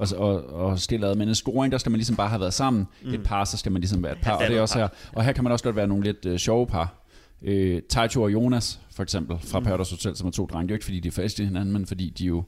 [0.00, 2.54] at, at, at stille ad, men en scoring, der skal man ligesom bare have været
[2.54, 2.86] sammen.
[3.02, 3.14] Mm.
[3.14, 4.88] Et par, så skal man ligesom være et par, Ja, og det er også her.
[5.12, 6.94] Og her kan man også godt være nogle lidt uh, sjove par.
[7.42, 9.64] Øh, Taito og Jonas, for eksempel, fra mm.
[9.64, 10.62] Paradise Hotel, som er to drenge.
[10.62, 12.44] Det er jo ikke, fordi de er fast i hinanden, men fordi de jo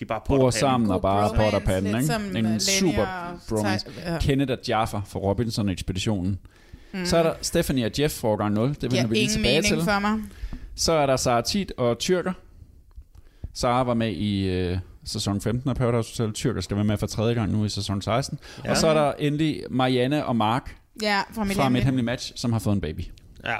[0.00, 2.02] De bare bor sammen og bare potter panden.
[2.02, 2.14] Ikke?
[2.14, 3.86] øh, En Lenny super og bromance.
[4.06, 4.18] Ja.
[4.18, 6.38] Kenneth og Jaffa fra Robinson-ekspeditionen.
[6.92, 7.04] Mm.
[7.06, 8.68] Så er der Stephanie og Jeff fra årgang 0.
[8.68, 9.92] Det vender giver vi lige ingen tilbage mening til.
[9.92, 10.18] for mig.
[10.74, 12.32] Så er der Sara Tit og Tyrker.
[13.58, 16.34] Sara var med i øh, sæson 15 af Paradise Hotel.
[16.34, 18.38] Tyrker skal være med for tredje gang nu i sæson 16.
[18.64, 18.70] Ja.
[18.70, 21.68] Og så er der endelig Marianne og Mark Ja, fra mit fra.
[21.68, 23.00] Mit Hemmelige Match, som har fået en baby.
[23.44, 23.56] Ja,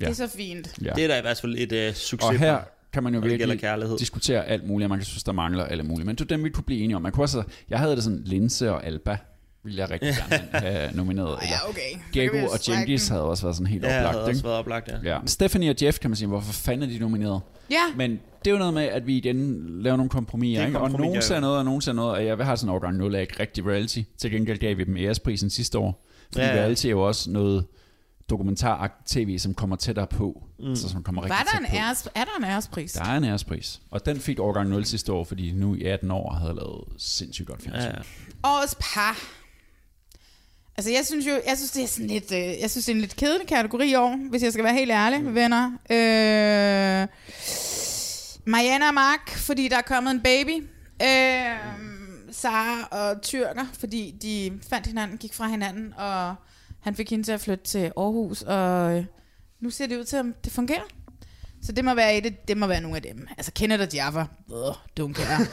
[0.00, 0.78] Det er så fint.
[0.84, 0.92] Ja.
[0.96, 2.28] det er da i hvert fald et uh, succes.
[2.28, 2.58] Og her
[2.92, 3.98] kan man jo virkelig kærlighed.
[3.98, 6.06] diskutere alt muligt, og man kan synes, der mangler alt muligt.
[6.06, 7.02] Men det er dem, vi kunne blive enige om.
[7.02, 9.18] Man kunne også, jeg havde det sådan, Linse og Alba
[9.64, 11.28] ville jeg rigtig gerne have nomineret.
[11.42, 11.80] Eller Ja, okay.
[12.14, 12.98] Diego og den.
[13.10, 14.16] havde også været sådan helt Ja, oplagt.
[14.16, 14.44] også Ikke?
[14.44, 15.14] været oplagt, ja.
[15.14, 15.18] Ja.
[15.26, 17.40] Stephanie og Jeff kan man sige, hvorfor fanden er de nomineret?
[17.70, 20.62] Ja, Men det er jo noget med, at vi igen laver nogle kompromiser.
[20.62, 20.78] Er Ikke?
[20.78, 21.20] Og kompromiser, nogen ja.
[21.20, 22.12] ser noget, og nogen ser noget.
[22.12, 24.00] Og jeg vil have sådan en årgang 0 af ikke rigtig reality.
[24.18, 26.06] Til gengæld gav vi dem æresprisen sidste år.
[26.32, 26.60] Fordi Ja, ja, ja.
[26.60, 27.64] reality er jo også noget
[28.30, 30.42] dokumentar tv, som kommer tættere på.
[30.58, 30.68] Mm.
[30.68, 31.76] Altså, som kommer rigtig var der en på.
[31.76, 32.92] æres, er der en ærespris?
[32.92, 33.80] Der er en ærespris.
[33.90, 37.48] Og den fik årgang 0 sidste år, fordi nu i 18 år havde lavet sindssygt
[37.48, 37.80] godt fjernsyn.
[37.90, 38.02] Ja, Ja.
[38.44, 38.48] ja.
[38.48, 39.16] Årets par.
[40.76, 42.96] Altså, jeg synes jo, jeg synes, det er sådan lidt, øh, jeg synes, det er
[42.96, 45.34] en lidt kedelig kategori i år, hvis jeg skal være helt ærlig, mm.
[45.34, 45.66] venner.
[45.66, 47.08] Øh,
[48.44, 50.66] Mariana og Mark, fordi der er kommet en baby.
[51.02, 51.56] Øh,
[52.30, 56.34] Sara og Tyrker, fordi de fandt hinanden, gik fra hinanden, og
[56.80, 59.04] han fik hende til at flytte til Aarhus, og øh,
[59.60, 60.82] nu ser det ud til, at det fungerer.
[61.64, 63.28] Så det må være et, det må være nogle af dem.
[63.38, 65.46] Altså Kenneth og Jaffa, uh, don't care.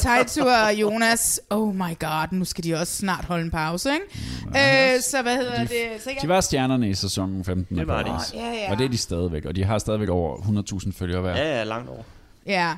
[0.00, 4.94] Taitur og Jonas, oh my god, nu skal de også snart holde en pause, ikke?
[4.96, 5.68] Øh, så hvad hedder De- det?
[6.02, 7.78] Så jeg, De var stjernerne i sæsonen 15.
[7.78, 8.10] Det var de.
[8.34, 8.70] Ja, ja.
[8.72, 9.44] Og det er de stadigvæk.
[9.44, 10.36] Og de har stadigvæk over
[10.84, 11.36] 100.000 følgere hver.
[11.36, 12.02] Ja, ja, langt over.
[12.46, 12.72] Ja.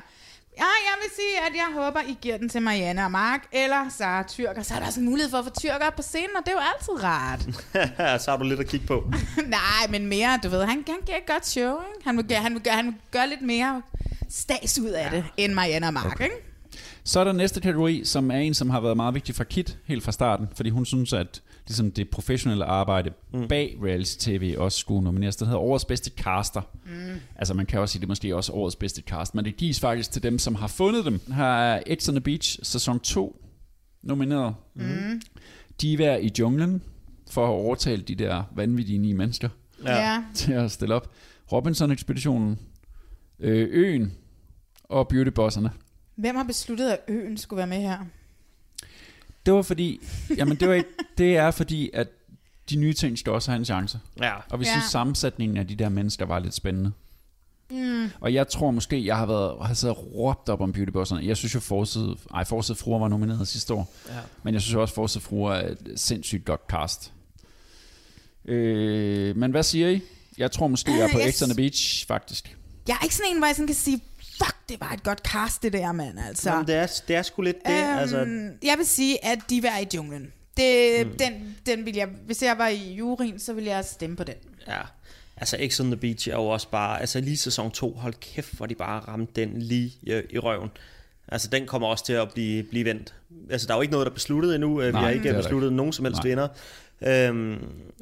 [0.59, 3.89] Ja, jeg vil sige, at jeg håber, I giver den til Marianne og Mark, eller
[3.97, 4.63] Sara Tyrker.
[4.63, 6.55] Så er der også en mulighed for at få Tyrker på scenen, og det er
[6.55, 7.41] jo altid rart.
[8.23, 9.11] så har du lidt at kigge på.
[9.57, 12.05] Nej, men mere, du ved, han, han giver et godt show, ikke?
[12.05, 13.81] Han vil, gøre- han vil, gøre, han vil gøre lidt mere
[14.29, 16.23] stas ud af det, end Marianne og Mark, okay.
[16.23, 16.35] ikke?
[17.09, 19.77] Så er der næste kategori, som er en, som har været meget vigtig for Kit
[19.85, 23.47] helt fra starten, fordi hun synes, at ligesom det professionelle arbejde mm.
[23.47, 25.35] bag reality-tv også skulle nomineres.
[25.35, 26.61] Den hedder årets bedste caster.
[26.85, 27.19] Mm.
[27.35, 29.79] Altså man kan også sige, det er måske også årets bedste cast, men det gives
[29.79, 31.19] faktisk til dem, som har fundet dem.
[31.33, 33.45] Her er X on the Beach sæson 2
[34.03, 34.55] nomineret.
[34.75, 35.21] Mm.
[35.81, 36.81] Diva i junglen
[37.31, 39.49] for at have overtalt de der vanvittige ni mennesker
[39.85, 39.95] Ja.
[39.95, 40.23] ja.
[40.35, 41.11] til at stille op.
[41.51, 42.59] Robinson-ekspeditionen,
[43.39, 44.13] øh, Øen
[44.83, 45.71] og Beautybosserne.
[46.19, 47.97] Hvem har besluttet, at øen skulle være med her?
[49.45, 50.01] Det var fordi,
[50.37, 52.07] jamen det, var ikke, det er fordi, at
[52.69, 53.99] de nye ting skal også have en chance.
[54.21, 54.33] Ja.
[54.49, 54.71] Og vi Ja.
[54.71, 56.91] synes, sammensætningen af de der mennesker var lidt spændende.
[57.71, 58.09] Mm.
[58.21, 61.25] Og jeg tror måske, jeg har været har siddet og råbt op om Beautybosserne.
[61.27, 63.93] Jeg synes jo, Forside, ej, Forside Fruer var nomineret sidste år.
[64.09, 64.13] Ja.
[64.43, 67.13] Men jeg synes også, Forside Fruer er et sindssygt godt cast.
[68.45, 70.01] Øh, men hvad siger I?
[70.37, 72.57] Jeg tror måske, jeg er på X on the Beach, faktisk.
[72.87, 74.01] Jeg er ikke sådan en, hvor jeg sådan kan sige,
[74.43, 76.49] fuck, det var et godt cast, det der, mand, altså.
[76.51, 77.71] Jamen, det, er, det er sgu lidt det.
[77.73, 78.17] Øhm, altså,
[78.63, 80.33] Jeg vil sige, at de var i junglen.
[80.57, 81.17] Det, mm.
[81.17, 84.35] den, den vil jeg, hvis jeg var i juryen, så ville jeg stemme på den.
[84.67, 84.81] ja.
[85.41, 86.99] Altså, X on the Beach er jo også bare...
[86.99, 90.69] Altså, lige sæson 2, hold kæft, hvor de bare ramte den lige øh, i røven.
[91.27, 93.13] Altså, den kommer også til at blive, blive vendt.
[93.49, 94.81] Altså, der er jo ikke noget, der er besluttet endnu.
[94.81, 96.29] Øh, Vi Nej, har det er ikke besluttet nogen som helst Nej.
[96.29, 96.47] vinder.
[97.01, 97.57] Øhm,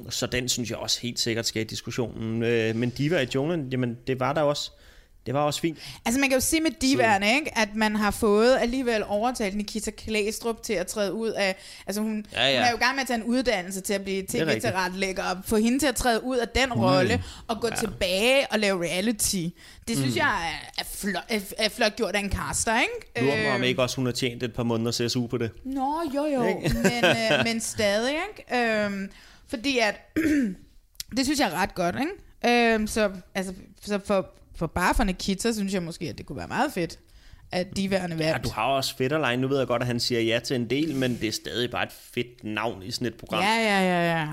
[0.10, 2.44] så den synes jeg også helt sikkert skal i diskussionen.
[2.44, 4.72] Øh, men Diva i junglen, jamen, det var der også...
[5.28, 5.78] Det var også fint.
[6.06, 9.92] Altså man kan jo sige med diverne, ikke, at man har fået alligevel overtalt Nikita
[9.92, 11.56] Klæstrup til at træde ud af...
[11.88, 13.94] Altså hun, Ja, ja, hun er jo i gang med at tage en uddannelse til
[13.94, 17.62] at blive tv-tilrettelægger, og få hende til at træde ud af den er- rolle, og
[17.62, 17.76] gå ja.
[17.76, 19.44] tilbage og lave reality.
[19.88, 20.18] Det synes mm.
[20.18, 23.26] jeg er, er, flot, er, er flot gjort af en caster, ikke?
[23.26, 25.52] Lurer mig om ikke også, hun har tjent et par måneder CSU på det.
[25.66, 28.84] Nå, jo jo, men, øh, men stadig, ikke?
[28.86, 29.10] Øhm,
[29.48, 29.96] fordi at,
[31.18, 32.74] det synes jeg er ret godt, ikke?
[32.74, 36.38] Øhm, så, altså, så for, for bare for Nikita, synes jeg måske, at det kunne
[36.38, 37.00] være meget fedt,
[37.52, 38.46] at de værende Ja, vandt.
[38.46, 39.40] du har også Fetterlein.
[39.40, 41.72] Nu ved jeg godt, at han siger ja til en del, men det er stadig
[41.72, 43.44] bare et fedt navn i sådan et program.
[43.44, 44.28] Ja, ja, ja, ja.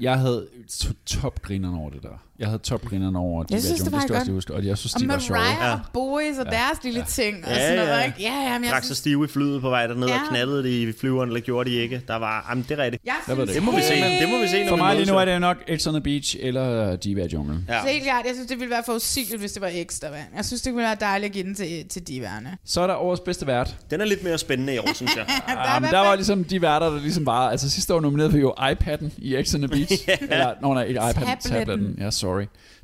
[0.00, 2.24] Jeg havde to- topgrinerne over det der.
[2.40, 4.20] Jeg havde topgrinerne over de Jeg synes, der det Jungle, var jeg godt.
[4.20, 5.38] også huske, og jeg synes, Og de var sjove.
[5.40, 5.72] Mariah Ja.
[5.72, 8.04] og Boys og deres lille ting og Ja, sådan noget, ja.
[8.04, 8.16] ikke?
[8.20, 10.14] Ja, ja, men jeg sig synes, stive i flyet på vej derned ja.
[10.14, 10.20] Ja.
[10.22, 12.02] og knaldede det i flyveren, eller gjorde de ikke.
[12.08, 13.02] Der var, jamen det er rigtigt.
[13.06, 13.54] jeg synes det?
[13.54, 15.40] Det må vi se, det må vi se, når For mig lige nu er det
[15.40, 17.64] nok X on the Beach eller Diva i junglen.
[17.68, 17.82] Ja.
[17.82, 20.24] Så helt klart, jeg synes, det ville være forudsigeligt, hvis det var ekstra vand.
[20.36, 22.56] Jeg synes, det ville være dejligt at give den til, til diverne.
[22.64, 23.76] Så er der årets bedste vært.
[23.90, 25.24] Den er lidt mere spændende i år, synes jeg.
[25.46, 27.50] Der, er Ja, hvert der var ligesom de værter, der ligesom var...
[27.50, 30.08] Altså sidste år nominerede vi jo iPad'en i X on the Beach.
[30.30, 31.50] Eller, nå nej, ikke iPad'en, Tabletten.
[31.50, 31.94] tabletten.
[31.98, 32.29] Ja, sorry.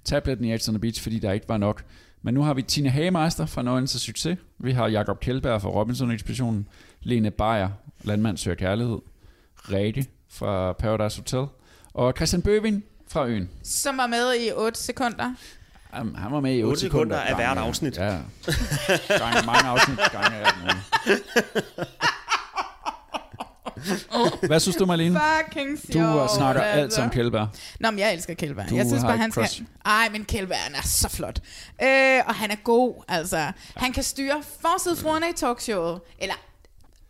[0.05, 1.85] Tabletten i the Beach, fordi der ikke var nok.
[2.23, 4.39] Men nu har vi Tina Hagemeister fra Nøgen til Succes.
[4.59, 6.69] Vi har Jakob Kjeldberg fra Robinson-ekspeditionen.
[7.01, 7.69] Lene Beyer,
[8.03, 8.99] Landmand søger kærlighed.
[9.57, 11.47] Redi fra Paradise Hotel.
[11.95, 13.51] Og Christian Bøving fra Øen.
[13.63, 15.35] som var med i 8 sekunder.
[15.91, 17.97] Han, han var med i 8, Otte sekunder af gange- hvert afsnit.
[17.97, 18.19] Ja.
[19.09, 19.99] Gange mange afsnit.
[20.13, 21.23] Gange muligt.
[24.49, 25.21] Hvad synes du, Marlene?
[25.45, 26.31] Fucking Du sjovt.
[26.31, 27.01] uh, snakker altså.
[27.01, 27.49] alt om Kjeldberg.
[27.81, 28.71] Nå, men jeg elsker Kjeldberg.
[28.71, 29.43] Du Jeg synes har bare, han skal...
[29.45, 29.63] crush.
[29.85, 31.41] Ej, men Kjeldberg han er så flot.
[31.83, 33.53] Øh, og han er god, altså.
[33.77, 36.01] Han kan styre forsidefruerne i talkshowet.
[36.19, 36.35] Eller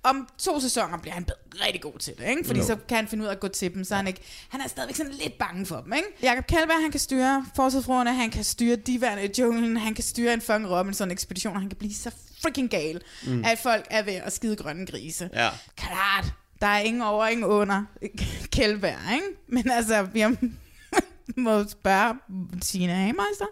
[0.02, 1.26] om to sæsoner bliver han
[1.66, 2.44] rigtig god til det, ikke?
[2.46, 2.66] Fordi Jo.
[2.66, 4.20] så kan han finde ud af at gå til dem, så han ikke...
[4.48, 6.08] Han er stadigvæk sådan lidt bange for dem, ikke?
[6.22, 10.34] Jakob Kjellberg, han kan styre forsvarsfruerne, han kan styre diverne i junglen, han kan styre
[10.34, 12.10] en fucking Robinson-ekspedition, og han kan blive så
[12.42, 13.44] freaking gal, mm.
[13.44, 15.30] at folk er ved at skide grønne grise.
[15.34, 15.48] Ja.
[15.76, 16.24] Klart,
[16.60, 17.82] der er ingen over, ingen under
[18.52, 19.26] Kjellberg, ikke?
[19.48, 20.36] Men altså, jeg
[21.36, 22.14] må spørge
[22.62, 23.46] Tina Hameister.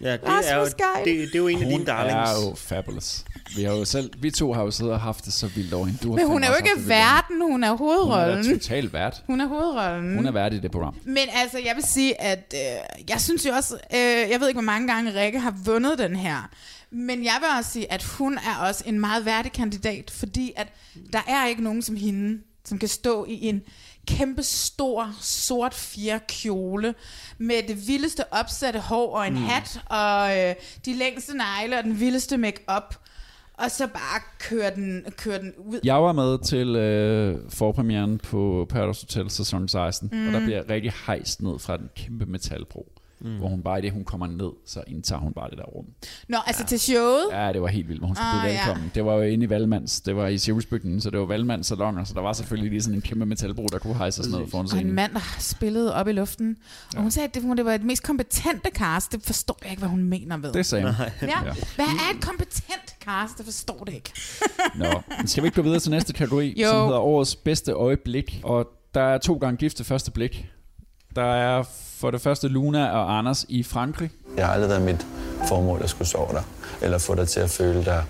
[0.00, 0.64] Ja, det Rasmus er, jo,
[1.04, 2.30] det, det er jo en af Hun dine darlings.
[2.30, 3.24] er jo fabulous.
[3.56, 5.86] Vi har jo selv, vi to har jo siddet og haft det så vildt over
[5.86, 5.98] hende.
[6.02, 8.58] Du har Men hun er jo ikke verden, hun er Hun er hovedrollen.
[8.58, 9.22] totalt vært.
[9.26, 10.16] Hun er hovedrollen.
[10.16, 10.94] Hun er vært i det program.
[11.04, 13.98] Men altså, jeg vil sige, at øh, jeg synes jo også, øh,
[14.30, 16.50] jeg ved ikke, hvor mange gange Rikke har vundet den her,
[16.94, 20.72] men jeg vil også sige, at hun er også en meget værdig kandidat, fordi at
[21.12, 23.62] der er ikke nogen som hende, som kan stå i en
[24.06, 26.94] kæmpe stor sort fjerkjole
[27.38, 29.42] med det vildeste opsatte hår og en mm.
[29.42, 30.54] hat og øh,
[30.84, 32.96] de længste negle og den vildeste makeup
[33.58, 35.80] og så bare køre den, køre den ud.
[35.84, 40.26] Jeg var med til øh, forpremieren på Paradise Hotel sæson 16, mm.
[40.26, 42.92] og der bliver rigtig hejst ned fra den kæmpe metalbro,
[43.24, 43.36] mm.
[43.38, 45.84] hvor hun bare i det, hun kommer ned, så indtager hun bare det der rum.
[46.28, 46.66] Nå, altså ja.
[46.66, 47.24] til showet.
[47.32, 48.66] Ja, det var helt vildt, hvor hun skulle Ah, blive ja.
[48.66, 48.90] velkommen.
[48.94, 52.04] Det var jo inde i Valmands, det var i Siriusbygningen, så det var Valmands salonger,
[52.04, 54.60] så der var selvfølgelig lige sådan en kæmpe metalbro, der kunne hejses ned foran Og
[54.60, 54.92] en scenen.
[54.94, 56.56] mand, der har spillet op i luften.
[56.96, 59.12] Og hun sagde, at det, det var det mest kompetente cast.
[59.12, 60.52] Det forstår jeg ikke, hvad hun mener ved.
[60.52, 60.94] Det sagde hun.
[61.22, 61.26] ja.
[61.44, 61.52] Ja.
[61.74, 63.36] Hvad er et kompetent cast?
[63.38, 64.12] Det forstår det ikke.
[64.78, 64.86] Nå,
[65.18, 66.68] men skal vi ikke gå videre til næste kategori, Jo.
[66.70, 68.40] som hedder årets bedste øjeblik?
[68.44, 70.46] Og der er to gange gift til første blik.
[71.16, 71.62] Der er
[72.04, 74.10] for det første Luna og Anders i Frankrig.
[74.36, 75.06] Det har aldrig været mit
[75.48, 76.42] formål at skulle sove dig,
[76.82, 78.04] eller få dig til at føle dig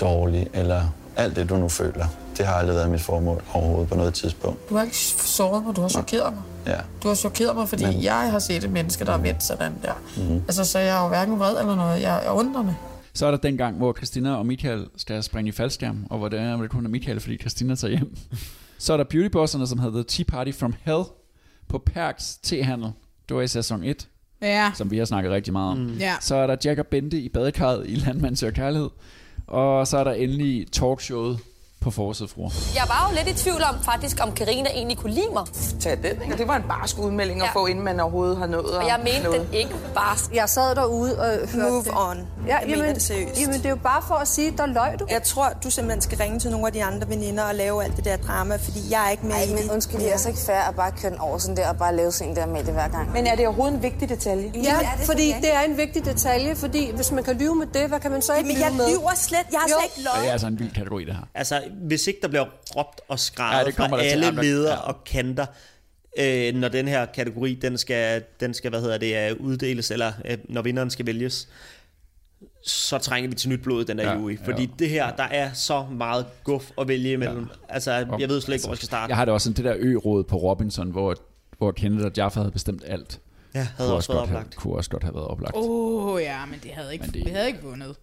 [0.00, 0.82] dårlig, eller
[1.16, 2.06] alt det, du nu føler.
[2.36, 4.68] Det har aldrig været mit formål overhovedet på noget tidspunkt.
[4.70, 6.42] Du har ikke såret mig, du har chokeret mig.
[6.66, 6.80] Ja.
[7.02, 9.72] Du har chokeret mig, fordi Men- jeg har set et menneske, der er vendt sådan
[9.82, 9.92] der.
[10.16, 10.34] Mm-hmm.
[10.48, 12.02] Altså, så jeg er jo hverken vred eller noget.
[12.02, 12.74] Jeg er undrende.
[13.14, 16.28] Så er der den gang, hvor Christina og Michael skal springe i faldskærm, og hvor
[16.28, 18.16] det er, det kun er Michael, fordi Christina tager hjem.
[18.78, 21.02] Så er der beautybosserne, som hedder Tea Party from Hell
[21.68, 22.90] på Perks Tehandel.
[23.28, 24.08] Det var i sæson 1,
[24.42, 24.72] Ja.
[24.74, 25.88] som vi har snakket rigtig meget om.
[25.88, 26.14] Ja.
[26.20, 28.88] Så er der Jack og Bente i badekarret i Landmand Søger Kærlighed.
[29.46, 31.38] Og så er der endelig talkshowet
[31.80, 32.50] på Forsøget Fruer.
[32.74, 35.44] Jeg var jo lidt i tvivl om faktisk, om Karina egentlig kunne lide mig.
[35.80, 36.36] Tag den, ikke?
[36.38, 37.60] Det var en barsk udmelding at Ja.
[37.60, 38.78] få, inden man overhovedet har nået.
[38.78, 40.16] Og jeg mente den ikke bare...
[40.34, 41.92] Jeg sad derude og hørte Move det.
[41.96, 42.16] on.
[42.46, 43.40] Ja, Jeg jamen, mener det seriøst.
[43.40, 45.06] Jamen, det er jo bare for at sige, der løg du.
[45.10, 47.96] Jeg tror, du simpelthen skal ringe til nogle af de andre veninder og lave alt
[47.96, 49.70] det der drama, fordi jeg er ikke med Ej, i men det.
[49.70, 51.96] undskyld, det er altså ikke fair at bare køre den over sådan der og bare
[51.96, 53.12] lave sådan der med det hver gang.
[53.12, 54.50] Men er det overhovedet en vigtig detalje?
[54.54, 57.36] Ja, det er det fordi for det er en vigtig detalje, fordi hvis man kan
[57.38, 58.88] lyve med det, hvad kan man så ikke Men lyve jeg med?
[58.90, 59.38] lyver slet.
[59.52, 59.74] Jeg har Jo.
[59.80, 60.28] slet ikke Og det løjet.
[60.28, 61.22] er altså en vild kategori, det her.
[61.34, 64.80] Altså, hvis ikke der bliver råbt og skrevet ja, fra alle ledere ja.
[64.80, 65.46] og kanter,
[66.18, 70.12] øh, når den her kategori, den skal, den skal hvad hedder det, øh, uddeles, eller
[70.24, 71.48] øh, når vinderen skal vælges,
[72.64, 74.36] så trænger vi til nyt blod den der Ja, jury.
[74.44, 74.68] Fordi ja.
[74.78, 77.38] det her, der er så meget guf at vælge imellem.
[77.40, 77.74] Ja.
[77.74, 79.10] Altså, jeg ved slet ikke, hvor jeg skal starte.
[79.10, 81.16] Jeg har det også sådan det der ø-råd på Robinson, hvor,
[81.58, 83.20] hvor Kenneth og Jaffa havde bestemt alt.
[83.54, 84.56] Ja, havde Kunne også været godt have, oplagt.
[84.56, 85.56] kunne også godt have været oplagt.
[85.56, 87.14] Åh oh, ja, men det havde ikke, Men det...
[87.14, 87.96] det- vi havde ikke vundet.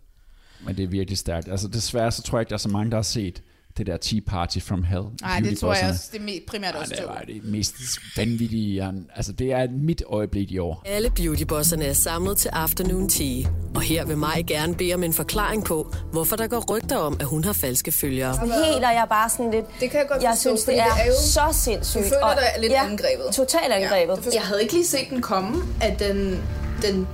[0.66, 1.48] Men det er virkelig stærkt.
[1.48, 3.42] Altså desværre, så tror jeg ikke, der er så mange, der har set
[3.78, 5.04] det der Tea Party from Hell.
[5.22, 7.08] Nej, det tror jeg også, det er primært Ej, også det to.
[7.08, 7.76] var det mest
[8.18, 8.92] vanvittige.
[9.16, 10.82] Altså, det er mit øjeblik i år.
[10.86, 13.44] Alle beautybosserne er samlet til afternoon tea.
[13.76, 17.18] Og her vil mig gerne bede om en forklaring på, hvorfor der går rygter om,
[17.20, 18.32] at hun har falske følgere.
[18.42, 19.66] Helt og jeg er bare sådan lidt...
[19.80, 22.04] Det kan jeg godt Jeg forstå, synes, det er, det er jo- så sindssygt.
[22.04, 23.26] Du føler og- dig lidt ja, angrebet.
[23.34, 24.26] Totalt angrebet.
[24.26, 26.42] Ja, jeg havde ikke lige set den komme, at den,
[26.82, 27.08] den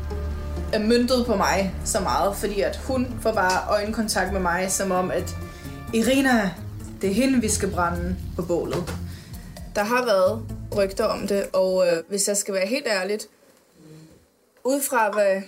[0.74, 4.92] er myntet på mig så meget, fordi at hun får bare øjenkontakt med mig, som
[4.92, 5.36] om at
[5.94, 6.52] Irina,
[7.02, 8.94] det er hende, vi skal brænde på bålet.
[9.76, 10.42] Der har været
[10.78, 13.28] rygter om det, og øh, hvis jeg skal være helt ærligt,
[14.64, 15.42] ud fra hvad,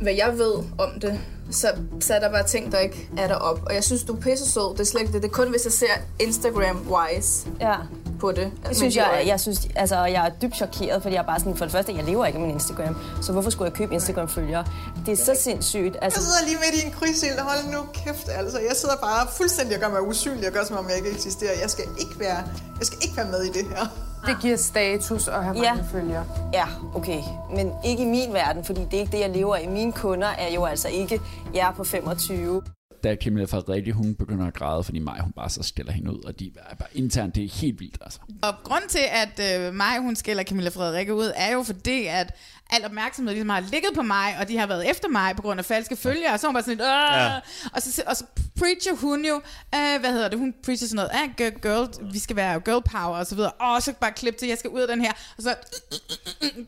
[0.00, 1.68] hvad jeg ved om det, så,
[2.00, 3.62] så er der bare ting, der ikke er derop.
[3.66, 4.72] Og jeg synes, du er pisse sød.
[4.72, 5.22] Det er slet ikke det.
[5.22, 7.76] Det er kun, hvis jeg ser Instagram-wise Ja.
[8.20, 8.52] På det.
[8.68, 11.56] Det synes jeg, jeg, synes, altså, jeg er dybt chokeret, fordi jeg er bare sådan,
[11.56, 14.64] for det første, jeg lever ikke af min Instagram, så hvorfor skulle jeg købe Instagram-følgere?
[15.06, 15.96] Det er så sindssygt.
[16.02, 18.58] Altså, Jeg sidder lige midt i en krydsild, hold nu kæft, altså.
[18.58, 21.52] Jeg sidder bare fuldstændig og gør mig usynlig og gør, som om jeg ikke eksisterer.
[21.62, 22.38] Jeg skal ikke være,
[22.78, 23.86] jeg skal ikke være med i det her.
[24.26, 25.74] Det giver status at have Ja.
[25.74, 26.24] mange følgere.
[26.52, 27.20] Ja, okay.
[27.56, 29.68] Men ikke i min verden, fordi det er ikke det, jeg lever af.
[29.68, 31.20] Mine kunder er jo altså ikke
[31.54, 32.62] jer på 25.
[33.04, 36.24] Da Camilla Frederikke, hun begynder at græde, fordi mig, hun bare så skælder hende ud,
[36.24, 38.18] og de er bare internt, det er helt vildt, altså.
[38.42, 42.34] Og grund til, at øh, mig, hun skælder Camilla Frederikke ud, er jo fordi, at
[42.70, 45.58] al opmærksomhed ligesom har ligget på mig, og de har været efter mig på grund
[45.58, 47.16] af falske følgere, og så hun bare sådan lidt, Åh!
[47.16, 47.36] Ja.
[47.72, 48.24] og, så, og så
[48.58, 49.34] preacher hun jo,
[49.74, 52.82] øh, hvad hedder det, hun preacher sådan noget, ah, girl, girl, vi skal være girl
[52.92, 55.12] power, og så videre, og så bare klip til, jeg skal ud af den her,
[55.36, 55.54] og så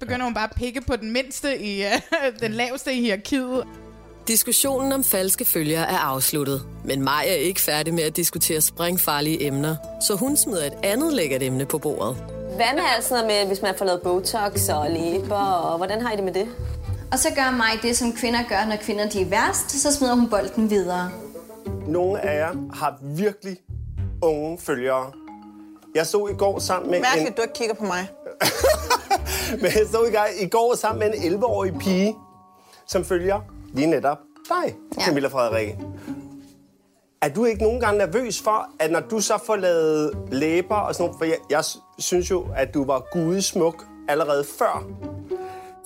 [0.00, 1.92] begynder hun bare at pikke på den mindste i, øh,
[2.42, 3.64] den laveste i hierarkiet.
[4.28, 9.46] Diskussionen om falske følgere er afsluttet, men Maja er ikke færdig med at diskutere springfarlige
[9.46, 12.16] emner, så hun smider et andet lækkert emne på bordet.
[12.56, 16.00] Hvad med alt sådan noget med, hvis man får lavet Botox og læber, og hvordan
[16.00, 16.48] har I det med det?
[17.12, 20.14] Og så gør mig det, som kvinder gør, når kvinder de er værst, så smider
[20.14, 21.10] hun bolden videre.
[21.86, 23.56] Nogle af jer har virkelig
[24.22, 25.12] unge følgere.
[25.94, 27.34] Jeg så i går sammen med Mærkeligt, en...
[27.36, 28.08] du ikke kigger på mig.
[29.62, 32.16] Men jeg så i, gang, i går sammen med en 11-årig pige,
[32.86, 33.40] som følger
[33.76, 35.04] lige netop dig, ja.
[35.04, 35.78] Camilla Frederikke.
[37.22, 40.94] Er du ikke nogen gange nervøs for, at når du så får lavet læber og
[40.94, 41.64] sådan noget, for jeg, jeg
[41.98, 44.86] synes jo, at du var gudesmuk allerede før.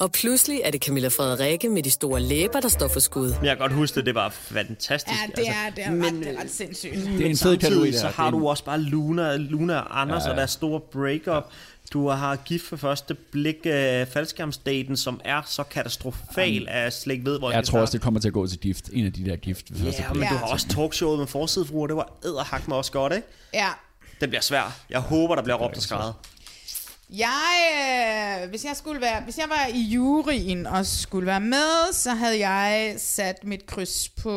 [0.00, 3.26] Og pludselig er det Camilla Frederikke med de store læber, der står for skud.
[3.36, 5.20] Men jeg kan godt huske det, det var fantastisk.
[5.20, 6.92] Ja, det er, det er, ret, det er ret sindssygt.
[6.94, 10.22] Det er en fed samtidig kategori, så har du også bare Luna, Luna og Anders,
[10.22, 10.30] Ja, ja.
[10.30, 11.44] og der er store breakup.
[11.92, 13.70] Du har gift for første blik uh,
[14.12, 17.90] faldskærmsdaten, som er så katastrofal, at jeg slet ikke ved, hvor Jeg skal tror også,
[17.90, 17.98] starte.
[17.98, 18.90] det kommer til at gå til gift.
[18.92, 19.70] En af de der gift.
[19.70, 20.20] Ja, blik.
[20.20, 21.86] men du har også talkshowet med forsidefruer.
[21.86, 23.26] Det var æderhak med også godt, ikke?
[23.54, 23.68] Ja.
[24.20, 24.76] Den bliver svær.
[24.90, 26.14] Jeg håber, der bliver råbt og skrevet.
[27.12, 31.92] Jeg, øh, hvis jeg skulle være, hvis jeg var i juryen og skulle være med,
[31.92, 34.30] så havde jeg sat mit kryds på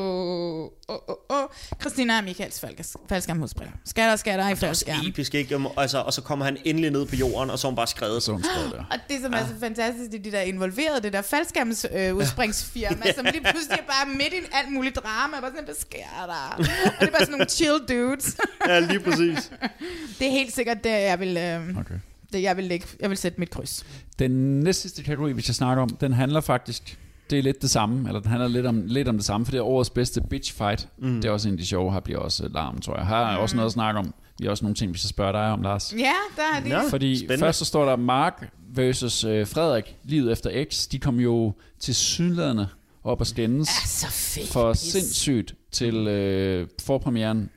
[0.88, 1.44] oh, oh, oh,
[1.82, 2.66] Christina og Michaels
[3.10, 3.74] faldskærmhodsbriller.
[3.86, 5.06] Skatter, skatter i faldskærm.
[5.08, 5.60] Episk, ikke?
[5.78, 8.24] Altså, og så kommer han endelig ned på jorden, og så har hun bare skrevet.
[8.24, 8.84] Så hun skrevet der.
[8.92, 12.16] Og det, som er så fantastisk, det er de der involverede, det der faldskærmsudspringningsfirma, øh,
[12.16, 16.26] udspringsfirma, som lige pludselig er bare midt i alt muligt drama, bare sådan, hvad sker
[16.28, 16.56] der?
[16.58, 18.38] Og det er bare sådan nogle chill dudes.
[18.68, 19.52] Ja, lige præcis.
[20.20, 21.96] det er helt sikkert det, jeg vil, øh, Okay.
[22.34, 23.86] Det, jeg vil, lægge, jeg vil sætte mit kryds.
[24.20, 27.70] Den næste sidste kategori, vi skal snakke om, den handler faktisk, det er lidt det
[27.70, 30.22] samme, eller den handler lidt om, lidt om det samme, for det er årets bedste
[30.22, 30.88] bitch fight.
[30.98, 31.16] Mm.
[31.22, 33.08] Det er også en af de sjove, her bliver også larm, tror jeg.
[33.08, 34.14] Her er også noget at snakke om.
[34.40, 35.94] Vi har også nogle ting, vi skal spørge dig om, Lars.
[35.98, 36.90] Ja, der er de.
[36.90, 37.40] Fordi spændende.
[37.40, 40.88] først så står der Mark versus øh, Frederik, livet efter X.
[40.88, 42.68] De kom jo til sydladende
[43.04, 44.48] op og skændes Ja, så fedt.
[44.48, 47.50] for sindssygt til øh, forpremieren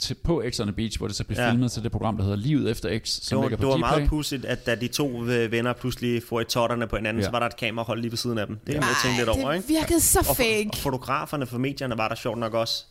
[0.00, 1.50] til, på X on the Beach, hvor det så blev Ja.
[1.50, 3.68] filmet til det program, der hedder Livet efter X, Det som var, ligger på det
[3.68, 3.98] var Dplay.
[3.98, 7.24] meget pudsigt, at da de to øh, venner pludselig får i totterne på hinanden, Ja.
[7.26, 8.56] så var der et kamerahold lige ved siden af dem.
[8.66, 9.68] Det kan man jo tænke lidt over, det ikke?
[9.68, 10.68] virkede så og, fake.
[10.72, 12.84] Og fotograferne for medierne var der sjovt nok også.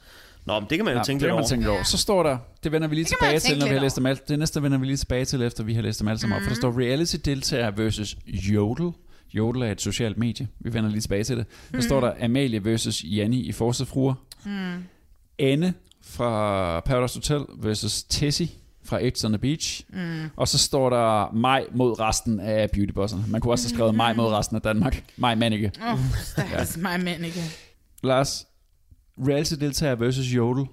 [0.45, 1.47] Nå, men det kan man jo Ja, tænke det lidt over.
[1.47, 1.83] tænke over.
[1.83, 4.05] Så står der, det vender vi lige Det tilbage til, når vi har læst dem
[4.05, 4.29] alt.
[4.29, 6.41] Det næste vender vi lige tilbage til, efter vi har læst dem alle sammen op.
[6.41, 8.91] For der står reality deltager versus Jodel.
[9.33, 10.47] Jodel er et socialt medie.
[10.59, 11.45] Vi vender lige tilbage til det.
[11.71, 14.13] Der står der Amalie versus Janni i Forsefruer.
[14.45, 14.83] Mm.
[15.39, 18.49] Anne fra Paradise Hotel versus Tessie
[18.83, 19.83] fra X on the Beach.
[19.89, 20.29] Mm.
[20.35, 23.23] Og så står der mig mod resten af beautybosserne.
[23.27, 25.03] Man kunne også have skrevet mig mod resten af Danmark.
[25.17, 25.71] Mig Manike.
[25.91, 27.41] Oh, stakkels mig, ikke?
[28.03, 28.47] Lars,
[29.27, 30.65] reality deltager versus Jodel.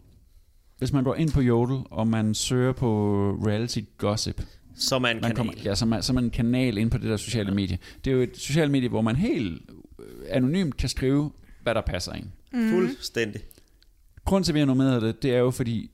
[0.79, 4.43] Hvis man går ind på Jodel, og man søger på reality gossip,
[4.77, 5.37] Som er en man kanal.
[5.37, 7.79] kommer, ja, så, man, så er man en kanal ind på det der sociale medie.
[8.05, 9.63] Det er jo et socialt medie, hvor man helt
[9.99, 11.31] øh, anonymt kan skrive,
[11.63, 12.27] hvad der passer ind.
[12.53, 12.71] Mm.
[12.71, 13.41] Fuldstændig.
[14.27, 15.91] Grunden til, at vi har nomineret det, det er jo fordi,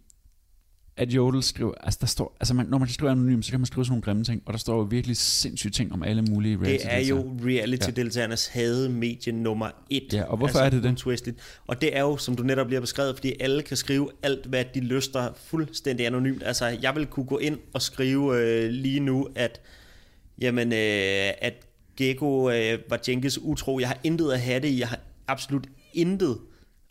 [0.97, 3.66] at Jodel skriver, altså der står, altså man, når man skriver anonymt, så kan man
[3.66, 6.57] skrive sådan nogle grimme ting, og der står jo virkelig sindssyge ting om alle mulige
[6.57, 10.12] reality Det er jo reality-deltagernes hade medie nummer et.
[10.12, 10.88] Ja, og hvorfor er det det?
[10.88, 11.35] Untwisted.
[11.66, 14.47] Og det er jo, som du netop lige har beskrevet, fordi alle kan skrive alt,
[14.47, 16.42] hvad de lyster fuldstændig anonymt.
[16.42, 19.61] Altså, jeg vil kunne gå ind og skrive øh, lige nu, at,
[20.40, 21.55] jamen, øh, at
[21.97, 23.79] Gecko øh, var Jenkins utro.
[23.81, 24.79] Jeg har intet at have det i.
[24.79, 26.38] Jeg har absolut intet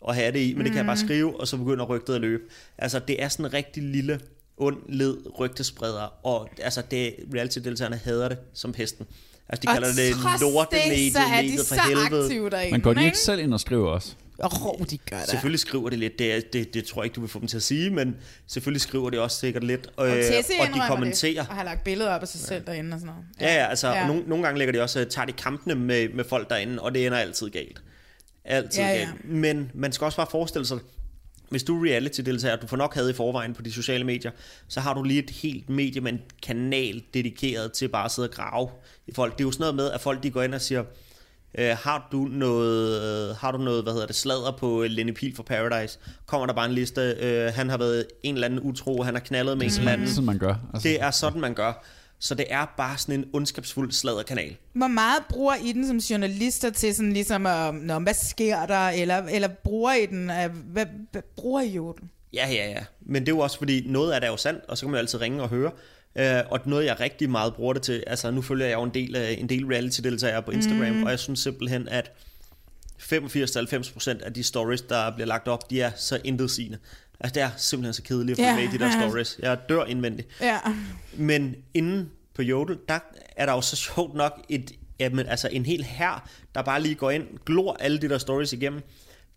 [0.08, 1.06] at have det i, men det kan jeg bare Mhm.
[1.06, 2.42] skrive, og så begynder rygtet at løbe.
[2.78, 4.20] Altså, det er sådan en rigtig lille,
[4.56, 9.06] ond led rygtespreder, og altså, det, reality-deltagerne hader det som pesten.
[9.48, 12.24] Altså, de Og kalder det trods lortemedie, det, så de mediet for helvede.
[12.24, 13.18] aktive derinde, Men går de ikke?
[13.18, 14.14] selv ind og skriver også?
[14.44, 15.28] Åh, oh, de gør det.
[15.28, 17.56] Selvfølgelig skriver de lidt, det, det, det tror jeg ikke, du vil få dem til
[17.56, 19.90] at sige, men selvfølgelig skriver de også sikkert lidt.
[19.96, 21.42] Og øh, Tessie og de kommenterer.
[21.42, 23.24] det, og har lagt billeder op af sig selv derinde og sådan noget.
[23.40, 24.00] Ja, ja, altså Ja.
[24.00, 24.06] ja.
[24.06, 26.94] Nogle, nogle gange lægger de også, øh, tager de kampene med, med folk derinde, og
[26.94, 27.82] det ender altid galt.
[28.44, 29.24] Altid Ja, ja, galt.
[29.24, 30.78] Men man skal også bare forestille sig,
[31.50, 34.30] hvis du er reality-deltager, du får nok havde i forvejen på de sociale medier,
[34.68, 38.28] så har du lige et helt medie med en kanal dedikeret til bare at sidde
[38.28, 38.68] og grave
[39.06, 39.32] i folk.
[39.32, 40.84] Det er jo sådan noget med, at folk de går ind og siger,
[41.58, 45.36] øh, har du noget, øh, har du noget, hvad hedder det, sladder på Lenny Pihl
[45.36, 45.98] fra Paradise?
[46.26, 49.20] Kommer der bare en liste, øh, han har været en eller anden utro, han har
[49.20, 50.06] knaldet med en eller anden.
[50.06, 50.54] Det er sådan, man gør.
[50.74, 50.88] Altså.
[50.88, 51.84] Det er sådan, man gør.
[52.22, 54.56] Så det er bare sådan en ondskabsfuld sladderkanal.
[54.72, 58.88] Hvor meget bruger I den som journalister til sådan ligesom, at, Nå, hvad sker der?
[58.88, 60.30] Eller, eller bruger I den?
[60.30, 62.10] øh, Hvad, hvad bruger I jo den?
[62.32, 62.84] Ja, ja, ja.
[63.00, 64.90] Men det er jo også fordi, noget af det er jo sandt, og så kan
[64.90, 65.70] man jo altid ringe og høre.
[66.16, 68.94] Øh, og noget, jeg rigtig meget bruger det til, altså nu følger jeg jo en
[68.94, 71.02] del, en del reality-deltagere på Instagram, mm.
[71.02, 72.12] og jeg synes simpelthen, at
[73.02, 76.78] 85-90% af de stories, der bliver lagt op, de er så intetsigende.
[77.24, 78.56] Altså det er simpelthen så kedeligt at følge Ja.
[78.56, 79.38] med i de der stories.
[79.42, 80.28] Jeg dør indvendigt.
[80.40, 80.58] Ja.
[81.14, 82.98] Men inden på Jodel, der
[83.36, 86.94] er der jo så sjovt nok et, jamen, altså en hel her, der bare lige
[86.94, 88.82] går ind, glor alle de der stories igennem.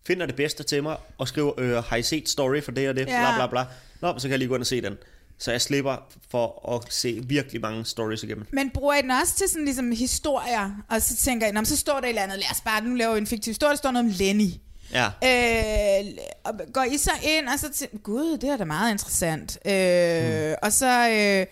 [0.08, 2.96] finder det bedste til mig, og skriver, øh, har I set story for det og
[2.96, 3.36] det, Ja.
[3.36, 3.66] bla bla bla.
[4.12, 4.94] Nå, så kan jeg lige gå ind og se den.
[5.40, 5.96] Så jeg slipper
[6.32, 8.46] for at se virkelig mange stories igennem.
[8.52, 10.72] Men bruger I den også til sådan ligesom historier?
[10.90, 12.82] Og så tænker I, "Nå, men så står der et eller andet, lad os bare,
[12.84, 14.50] nu laver vi en fiktiv historie, der står noget om Lenny.
[14.94, 15.06] Ja.
[15.06, 16.06] Øh,
[16.44, 19.58] og går I så ind, og så tænker gud, det er da meget interessant.
[19.66, 20.54] Øh, Hmm.
[20.64, 21.46] Og så øh,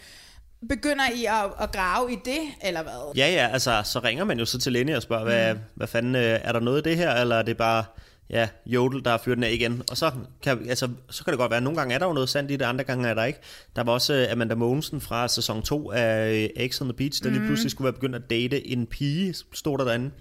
[0.69, 3.13] begynder I at, at grave i det, eller hvad?
[3.15, 6.15] Ja, ja, altså, så ringer man jo så til Lenny og spørger, hvad, hvad fanden,
[6.15, 7.83] øh, er der noget i det her, eller er det bare,
[8.29, 9.83] ja, Jodel, der har fyret den af igen?
[9.91, 10.11] Og så
[10.43, 12.51] kan, altså, så kan det godt være, at nogle gange er der jo noget sandt
[12.51, 13.39] i det, andre gange er der ikke.
[13.75, 17.29] Der var også øh, Amanda Mogensen fra sæson 2 af X on the Beach, der
[17.29, 17.47] lige Mhm.
[17.47, 20.11] pludselig skulle være begyndt at date en pige, stod der derinde.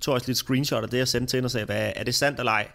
[0.00, 2.14] Tog også lidt screenshot af det, jeg sendte til hende og sagde, hvad, er det
[2.14, 2.68] sandt eller ej?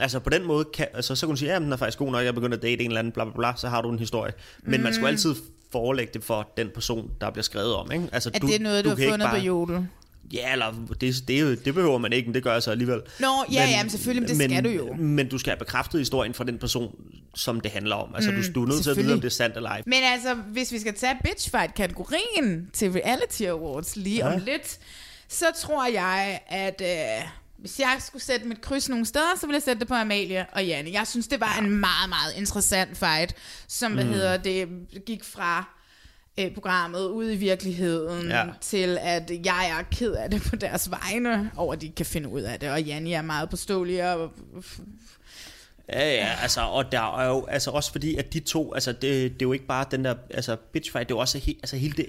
[0.00, 2.10] Altså på den måde, kan, altså, så kunne du sige, at den er faktisk god
[2.12, 3.90] nok, jeg er begyndt at date en eller anden, bla bla bla, så har du
[3.90, 4.32] en historie.
[4.62, 5.14] Men man skulle Mm.
[5.14, 5.34] altid
[5.72, 7.92] forelægge det for den person, der bliver skrevet om.
[7.92, 8.08] Ikke?
[8.12, 9.86] Altså, Er det noget, du, har kan ikke fundet på Jodel?
[10.32, 13.00] Ja, eller det, det, det behøver man ikke, men det gør jeg så alligevel.
[13.20, 14.94] Nå, ja, ja, men selvfølgelig, men det skal du jo.
[14.94, 16.94] Men du skal have bekræftet historien fra den person,
[17.34, 18.14] som det handler om.
[18.14, 19.82] Altså, Mm, du, du er nødt til at vide, om det er sandt eller ej.
[19.86, 24.28] Men altså, hvis vi skal tage bitchfight-kategorien til Reality Awards lige ja.
[24.28, 24.34] Ja.
[24.34, 24.78] om lidt,
[25.34, 27.28] så tror jeg, at øh,
[27.58, 30.46] hvis jeg skulle sætte mit kryds nogle steder, så ville jeg sætte det på Amalie
[30.52, 30.90] og Janne.
[30.92, 33.34] Jeg synes, det var en meget, meget interessant fight,
[33.68, 34.10] som, hvad Mm.
[34.12, 34.68] hedder det,
[35.06, 35.64] gik fra
[36.40, 38.44] øh, programmet ud i virkeligheden Ja.
[38.60, 42.28] til, at jeg er ked af det på deres vegne, over at de kan finde
[42.28, 44.32] ud af det, og Janne er meget påståelig og
[45.88, 49.02] Ja, ja, altså, og der er jo altså også fordi, at de to, altså det,
[49.02, 51.54] det er jo ikke bare den der, altså bitch fight, det er jo også he,
[51.62, 52.06] altså hele det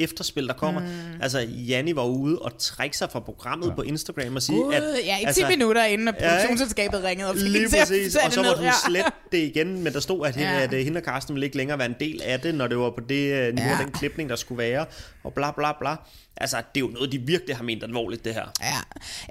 [0.00, 0.80] efterspil, der kommer.
[0.80, 0.86] Mm.
[1.22, 3.74] Altså, Janni var ude og trække sig fra programmet ja.
[3.74, 4.82] på Instagram og sige, Gud, at...
[5.04, 6.36] ja, i 10 altså, minutter inden, at Ja, ikke?
[6.36, 8.72] produktionsselskabet ringede og fik Lige til at præcis, og så måtte hun ja.
[8.88, 10.60] slette det igen, men der stod, at, hende, Ja.
[10.62, 12.78] at øh, hende og Karsten ville ikke længere være en del af det, når det
[12.78, 13.76] var på det øh, niveau, Ja.
[13.78, 13.82] ja.
[13.84, 14.86] den klipning, der skulle være,
[15.24, 15.96] og bla bla bla.
[16.36, 18.46] Altså, det er jo noget, de virkelig har ment alvorligt, det her.
[18.62, 18.76] Ja,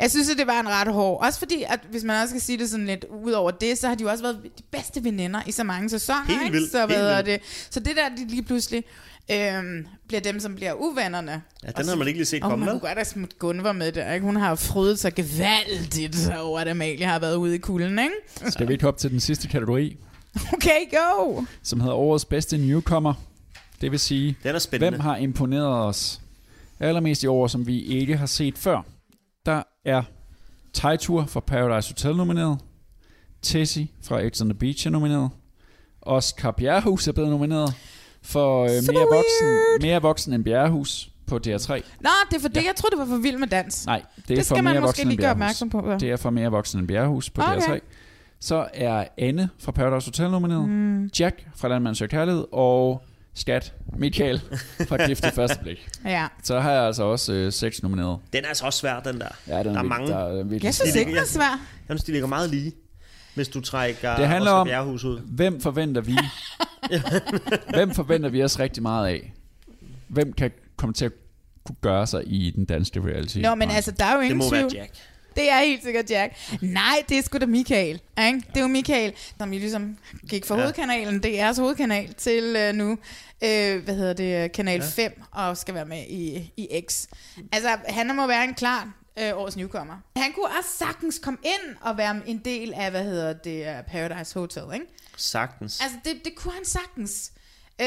[0.01, 1.25] jeg synes, at det var en ret hård.
[1.25, 3.87] Også fordi, at hvis man også skal sige det sådan lidt ud over det, så
[3.87, 6.25] har de jo også været de bedste veninder i så mange sæsoner.
[6.27, 6.51] Helt ikke?
[6.51, 7.25] vildt, Så, helt vildt.
[7.25, 7.39] det?
[7.69, 8.83] så det der, de lige pludselig
[9.31, 11.31] øhm, bliver dem, som bliver uvennerne.
[11.63, 12.79] Ja, den så- havde man ikke lige set Åh, komme, man vel?
[12.79, 14.13] kunne godt have smidt Gunvar med der.
[14.13, 14.25] Ikke?
[14.25, 17.99] Hun har frydet sig gevaldigt over, at Amalie har været ude i kulden.
[17.99, 18.51] Ikke?
[18.51, 19.97] Skal vi ikke hoppe til den sidste kategori,
[20.53, 21.41] Okay, go!
[21.63, 23.13] som hedder årets bedste newcomer?
[23.81, 24.89] Det vil sige, Den er spændende.
[24.89, 26.21] hvem har imponeret os
[26.79, 28.81] allermest i år, som vi ikke har set før?
[29.45, 30.03] Der er
[30.73, 32.59] Tejtur fra Paradise Hotel nomineret,
[33.41, 35.29] Tessie fra X on the Beach er nomineret,
[36.01, 37.73] Oscar Bjerrehus er blevet nomineret
[38.21, 39.81] for øh, Super mere, voksen, weird.
[39.81, 41.71] mere voksen end Bjerrehus på DR3.
[42.01, 42.63] Nå, det er for det.
[42.65, 43.85] Jeg troede, det var for vild med dans.
[43.85, 45.89] Nej, det er det for skal man mere måske voksen lige end gøre opmærksom på.
[45.91, 45.97] Ja.
[45.97, 47.55] Det er for mere voksen end Bjerrehus på Okay.
[47.61, 47.79] DR3.
[48.39, 51.09] Så er Anne fra Paradise Hotel nomineret, mm.
[51.19, 53.03] Jack fra Landmand Søger Kærlighed, og
[53.33, 54.41] Skat Michael
[54.87, 55.87] fra Gift til første blik.
[56.05, 56.27] Ja.
[56.43, 58.19] Så har jeg altså også øh, seks nomineret.
[58.33, 59.27] Den er altså også svær, den der.
[59.47, 60.07] Ja, den er der er mange.
[60.07, 61.41] der er virkelig Jeg synes ikke, den er svær.
[61.49, 61.59] Jeg
[61.89, 62.71] synes, de ligger meget lige,
[63.35, 65.19] hvis du trækker Det handler Oscar om, Bjerrehus ud.
[65.19, 66.17] hvem forventer vi
[67.75, 69.33] hvem forventer vi os rigtig meget af?
[70.07, 71.11] Hvem kan komme til at
[71.65, 73.37] kunne gøre sig i den danske reality?
[73.37, 74.63] Nå, men altså, der er jo Det ingen må tvivl.
[74.73, 74.91] være Jack.
[75.35, 76.33] Det er helt sikkert Jack.
[76.61, 78.01] Nej, det er sgu da Michael.
[78.27, 78.41] Ikke?
[78.49, 79.97] Det er jo Michael, som vi ligesom
[80.29, 80.59] gik fra Ja.
[80.61, 80.65] ja.
[80.65, 82.91] hovedkanalen, DR's hovedkanal, til øh, nu,
[83.43, 85.03] øh, hvad hedder det, Kanal Ja.
[85.03, 85.03] ja.
[85.09, 87.07] 5, og skal være med i, i X.
[87.51, 89.95] Altså, han må være en klar øh, årets newcomer.
[90.15, 93.83] Han kunne også sagtens komme ind og være en del af, hvad hedder det, øh,
[93.91, 94.85] Paradise Hotel, ikke?
[95.17, 95.79] Sagtens.
[95.81, 97.31] Altså, det, det kunne han sagtens.
[97.81, 97.85] Øh,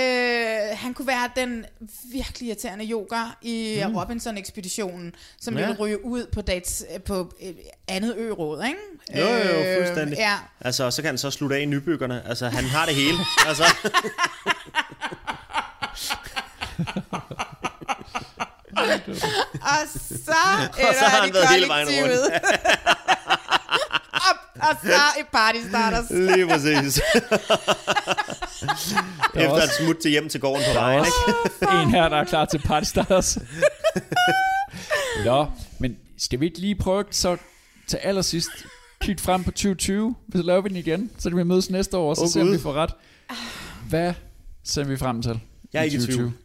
[0.73, 1.65] han kunne være den
[2.13, 3.97] virkelig irriterende yoga i Mm.
[3.97, 5.67] Robinson-ekspeditionen, som Ja.
[5.67, 7.57] ville ryge ud på, dates, øh, på et
[7.89, 8.79] andet ø-råd, ikke?
[9.21, 10.19] Jo, jo, jo, fuldstændig.
[10.19, 10.39] Ja.
[10.61, 12.29] Altså, så kan han så slutte af i nybyggerne.
[12.29, 13.19] Altså, han har det hele.
[13.49, 13.65] altså,
[19.63, 20.33] Og så
[20.89, 22.33] Og så har han været hele vejen rundt.
[24.31, 26.11] Op, og så et party starters.
[26.11, 27.01] Lige præcis.
[29.35, 31.83] Efter et smut til hjem til gården på vejen, ikke?
[31.83, 33.39] en her, der er klar til party starters.
[35.25, 35.47] Nå,
[35.79, 37.37] men skal vi ikke lige prøve så
[37.87, 38.51] til allersidst
[39.03, 42.11] kigge frem på 2020, så laver vi den igen, så kan vi mødes næste år,
[42.11, 42.91] og så Åh, ser vi, får ret.
[43.89, 44.15] Hvad
[44.65, 45.41] ser vi frem til?
[45.73, 46.27] Jeg er ikke i 2020?
[46.27, 46.42] tvivl.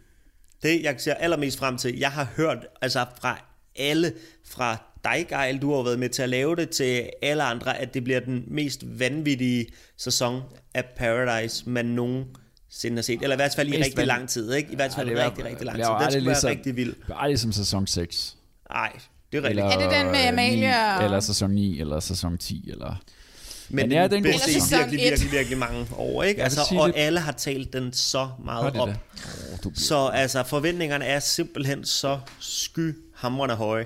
[0.64, 3.39] Det, jeg ser allermest frem til, jeg har hørt altså fra
[3.76, 4.14] alle,
[4.45, 7.93] fra dig, Geil, du har været med til at lave det, til alle andre, at
[7.93, 9.66] det bliver den mest vanvittige
[9.97, 10.41] sæson
[10.74, 13.22] af Paradise, man nogensinde har set.
[13.22, 14.72] Eller i hvert fald i Mest rigtig van- lang tid, ikke?
[14.72, 15.91] I hvert fald det er- rigtig, rigtig lang det tid.
[15.91, 16.95] er Den aldrig skulle være ligesom- rigtig vild.
[17.08, 18.38] Det er aldrig som sæson 6.
[18.72, 18.91] Nej,
[19.32, 19.66] det er rigtigt.
[19.66, 20.66] Er det den med Amalie 9,
[20.97, 23.01] og- Eller sæson 9, eller sæson 10, eller...
[23.70, 26.43] Men, ja, er den god bedste i virkelig, virkelig, virkelig mange år, ikke?
[26.43, 28.88] Altså, og det- alle har talt den så meget op.
[28.88, 28.95] det?
[29.65, 29.72] Oh.
[29.76, 33.86] Så altså, forventningerne er simpelthen så skyhamrende høje.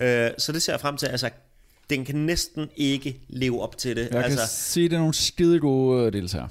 [0.00, 1.06] Øh, så det ser jeg frem til.
[1.06, 1.30] Altså,
[1.90, 4.08] den kan næsten ikke leve op til det.
[4.12, 6.48] Jeg altså, kan sige, at det er nogle skide gode øh, deltagere.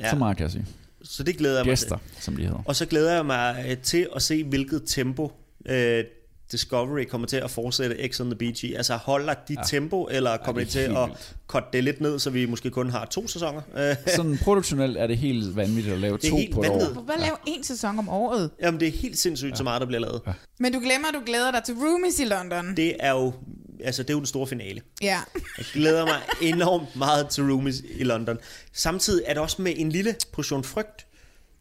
[0.00, 0.10] Ja.
[0.10, 0.66] Så meget kan jeg sige.
[1.04, 2.22] Så det glæder jeg mig Gæster, til.
[2.22, 2.62] som de hedder.
[2.66, 5.32] Og så glæder jeg mig øh, til at se, hvilket tempo
[5.66, 6.04] øh,
[6.52, 8.74] Discovery kommer til at fortsætte X on the Beach i.
[8.74, 9.62] Altså holder de ja.
[9.66, 12.90] tempo, eller kommer det de til at cutte det lidt ned, så vi måske kun
[12.90, 13.60] har to sæsoner?
[14.16, 16.78] Sådan produktionelt er det helt vanvittigt at lave Det er to helt på et år.
[16.78, 17.06] vanvittigt.
[17.06, 18.50] Bare lave en sæson om året.
[18.62, 19.56] Jamen, det er helt sindssygt, ja.
[19.56, 20.20] så meget der bliver lavet.
[20.26, 20.32] Ja.
[20.58, 22.76] Men du glemmer, at du glæder dig til Roomies i London.
[22.76, 23.32] Det er jo
[23.84, 24.80] altså det er jo den store finale.
[25.02, 25.20] Ja.
[25.58, 28.38] Jeg glæder mig enormt meget til Roomies i London.
[28.72, 31.05] Samtidig er det også med en lille portion frygt,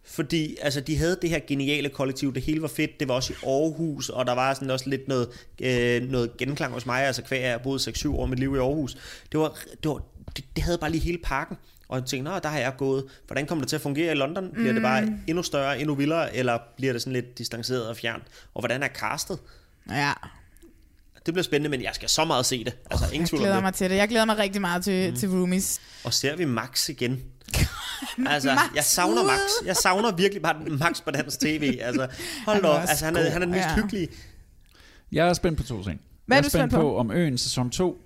[0.07, 3.33] fordi altså, de havde det her geniale kollektiv, det hele var fedt, det var også
[3.33, 5.29] i Aarhus, og der var sådan også lidt noget,
[5.61, 8.97] øh, noget genklang hos mig, altså hver jeg boede 6-7 år mit liv i Aarhus.
[9.31, 10.01] Det, var, det, var,
[10.35, 11.57] det, det havde bare lige hele pakken,
[11.89, 13.05] og jeg tænkte, Nå, der har jeg gået.
[13.27, 14.49] Hvordan kommer det til at fungere i London?
[14.53, 15.19] Bliver det bare Mm.
[15.27, 18.23] endnu større, endnu vildere, eller bliver det sådan lidt distanceret og fjernt?
[18.53, 19.39] Og hvordan er castet?
[19.89, 20.13] Ja.
[21.25, 22.75] Det bliver spændende, men jeg skal så meget se det.
[22.91, 23.95] Altså, ingen Jeg tvivl om glæder mig til det.
[23.95, 25.15] Jeg glæder mig rigtig meget til, mm.
[25.17, 25.81] til Roomies.
[26.03, 27.23] Og ser vi Max igen?
[28.27, 29.39] altså, Max jeg savner Max.
[29.65, 31.77] Jeg savner virkelig bare Max på dansk tv.
[31.81, 32.07] Altså,
[32.45, 33.75] hold Han da er Altså, han, er, han er den mest Ja.
[33.75, 34.07] hyggelige.
[35.11, 36.01] Jeg er spændt på to ting.
[36.25, 36.97] Hvad er jeg du er spændt spændt på, på?
[36.97, 38.01] om øen sæson 2,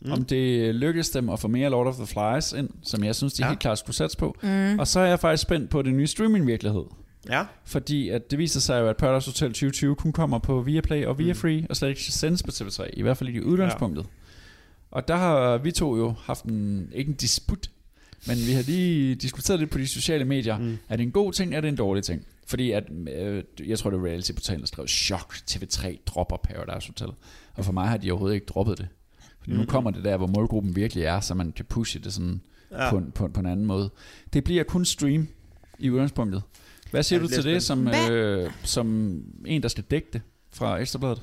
[0.00, 0.12] mm.
[0.12, 3.32] om det lykkes dem at få mere Lord of the Flies ind, som jeg synes,
[3.32, 3.48] de ja.
[3.48, 4.36] helt klart skulle satse på.
[4.42, 4.78] Mm.
[4.78, 6.84] Og så er jeg faktisk spændt på det nye streaming-virkelighed.
[7.30, 7.44] Ja.
[7.64, 11.18] Fordi at det viser sig jo, at Paradise Hotel 2020 kun kommer på Viaplay og
[11.18, 11.66] Viafree, Mm.
[11.70, 14.06] og slet ikke sendes på TV3, i hvert fald i udgangspunktet.
[14.90, 17.70] Og der har vi to jo haft en, ikke en disput,
[18.26, 20.58] men vi har lige diskuteret lidt på de sociale medier.
[20.58, 20.78] Mm.
[20.88, 22.26] Er det en god ting, er det en dårlig ting?
[22.46, 22.84] Fordi at,
[23.18, 27.08] øh, jeg tror, det er reality-portalen, der skrev, chok, TV3 dropper Paradise Hotel.
[27.54, 28.88] Og for mig har de overhovedet ikke droppet det.
[29.38, 29.58] Fordi mm.
[29.58, 32.40] nu kommer det der, hvor målgruppen virkelig er, så man kan pushe det sådan
[32.72, 32.90] Ja.
[32.90, 33.90] på, en, på, på en anden måde.
[34.32, 35.28] Det bliver kun stream
[35.78, 36.42] i udgangspunktet.
[36.90, 39.16] Hvad siger Ja, du til det, som, øh, som
[39.46, 40.20] en, der skal dække det
[40.50, 41.22] fra Ekstrabladet?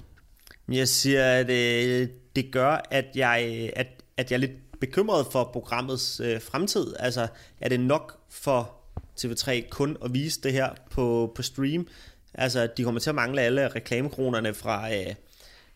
[0.72, 3.88] Jeg siger, at øh, det gør, at jeg, at,
[4.18, 6.94] at jeg lidt bekymret for programmets øh, fremtid.
[7.00, 7.28] Altså,
[7.62, 8.76] er det nok for
[9.20, 11.88] TV3 kun at vise det her på, på stream?
[12.34, 15.16] Altså, de kommer til at mangle alle reklamekronerne fra, øh,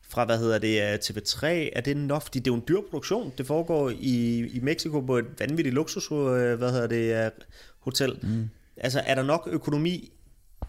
[0.09, 1.47] fra hvad hedder det, øh, TV3.
[1.47, 2.21] Er det nok?
[2.21, 3.33] Fordi det er jo en dyr produktion.
[3.37, 6.17] Det foregår i, i Mexico på et vanvittigt luksus, øh,
[6.57, 7.31] hvad hedder det, øh,
[7.79, 8.19] hotel.
[8.21, 8.49] Mm.
[8.77, 10.11] Altså, er der nok økonomi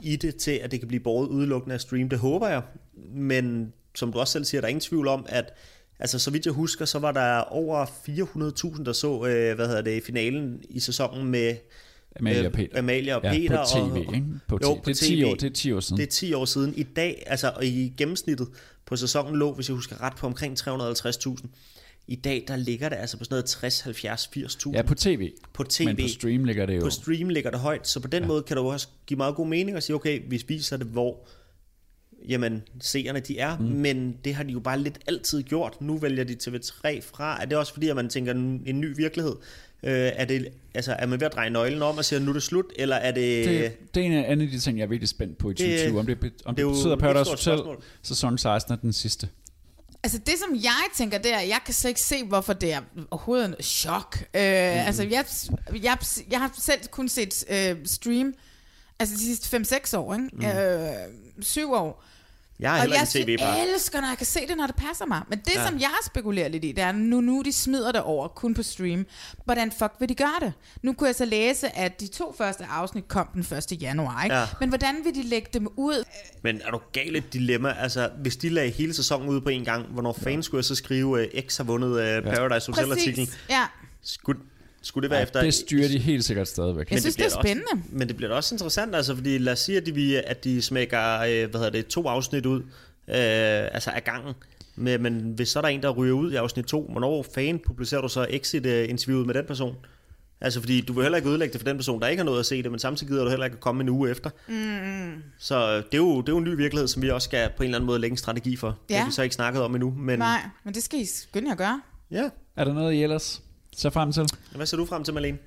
[0.03, 2.09] i det til, at det kan blive båret udelukkende af stream?
[2.09, 2.63] Det håber jeg.
[3.15, 5.55] Men som du også selv siger, der er ingen tvivl om, at
[5.99, 7.87] altså, så vidt jeg husker, så var der over
[8.79, 11.57] 400.000, der så, øh, hvad hedder det, finalen i sæsonen med
[12.21, 12.79] Amalie og Peter.
[12.79, 13.57] Amalie og Ja, Peter.
[13.63, 14.27] på TV, og, ikke?
[14.49, 14.81] På jo, TV.
[14.85, 15.97] Det er 10 år- det er 10 år siden.
[15.99, 16.75] Det er 10 år siden.
[16.77, 18.49] I dag, altså i gennemsnittet
[18.87, 21.47] på sæsonen lå, hvis jeg husker ret, på omkring 350.000.
[22.07, 24.73] I dag, der ligger det altså på sådan noget 60, 70, 80.000.
[24.73, 25.31] Ja, på tv.
[25.53, 25.85] På tv.
[25.85, 26.81] Men på stream ligger det jo.
[26.81, 28.29] På stream ligger det højt, så på den ja.
[28.29, 30.87] måde kan det jo også give meget god mening at sige, okay, vi spiser det,
[30.87, 31.27] hvor
[32.29, 33.65] jamen, seerne de er, mm.
[33.65, 35.81] men det har de jo bare lidt altid gjort.
[35.81, 37.43] Nu vælger de TV3 fra.
[37.43, 39.37] Er det også fordi, at man tænker en, ny virkelighed?
[39.83, 42.33] Øh, er, det, altså, er man ved at dreje nøglen om og siger, nu er
[42.33, 43.47] det slut, eller er det...
[43.47, 45.99] Det, det er en af de ting, jeg er virkelig spændt på i 2020.
[45.99, 49.29] Om det, om det det, er betyder, Paradise Hotel sæson 16 er den sidste.
[50.05, 52.81] Altså det, som jeg tænker, det er, jeg kan slet ikke se, hvorfor det er
[53.11, 54.19] overhovedet en chok.
[54.35, 54.47] Øh, mm.
[54.87, 55.25] Altså jeg,
[55.83, 55.99] jeg,
[56.31, 58.35] jeg har selv kun set øh, stream,
[58.99, 60.29] altså de sidste 5-6 år, ikke?
[60.33, 60.45] Mm.
[60.45, 62.05] Øh, 7 år.
[62.61, 63.69] Jeg har og jeg tv bare.
[63.75, 65.23] elsker, når jeg kan se det, når det passer mig.
[65.29, 65.61] Men det, Ja.
[65.61, 65.67] ja.
[65.67, 68.63] som jeg spekulerer lidt i, det er, nu, nu de smider det over kun på
[68.63, 69.07] stream.
[69.45, 70.53] Hvordan fuck vil de gøre det?
[70.83, 73.41] Nu kunne jeg så læse, at de to første afsnit kom den
[73.73, 73.83] 1.
[73.83, 74.25] januar.
[74.25, 74.37] Ikke?
[74.37, 74.47] Ja.
[74.61, 76.05] Men hvordan vil de lægge dem ud?
[76.43, 77.75] Men er du galt et dilemma?
[77.79, 80.75] Altså, hvis de lagde hele sæsonen ud på en gang, hvornår fanden skulle jeg så
[80.75, 83.29] skrive, uh, X har vundet uh, Paradise Hotel-artiklen?
[83.51, 83.65] Ja.
[84.03, 84.41] Skulle,
[84.85, 85.41] skulle det være Ej, efter...
[85.43, 86.91] det styrer de helt sikkert stadigvæk.
[86.91, 87.69] Jeg synes, bliver det er spændende.
[87.73, 90.45] Også, men det bliver da også interessant, altså, fordi lad os sige, at de, at
[90.45, 92.67] de smækker øh, hvad hedder det, to afsnit ud, øh,
[93.75, 94.35] altså af gangen.
[94.77, 97.59] Men, men hvis så er der en, der ryger ud i afsnit 2, hvornår fan
[97.67, 99.77] publicerer du så exit-interviewet med den person?
[100.41, 102.41] Altså, fordi du vil heller ikke ødelægge det for den person, der ikke har noget
[102.41, 104.31] at se det, men samtidig gider du heller ikke at komme en uge efter.
[104.49, 105.23] Mm.
[105.39, 107.63] Så det er, jo, det er jo en ny virkelighed, som vi også skal på
[107.63, 108.67] en eller anden måde lægge en strategi for.
[108.89, 108.99] Det Ja.
[109.01, 109.95] har vi så ikke snakket om endnu.
[109.99, 111.83] Men Nej, men det skal I skynde jer at gøre.
[112.11, 112.29] Ja.
[112.57, 113.43] Er der noget, I ellers
[113.77, 114.25] ser frem til?
[114.57, 115.39] Hvad ser du frem til, Malene?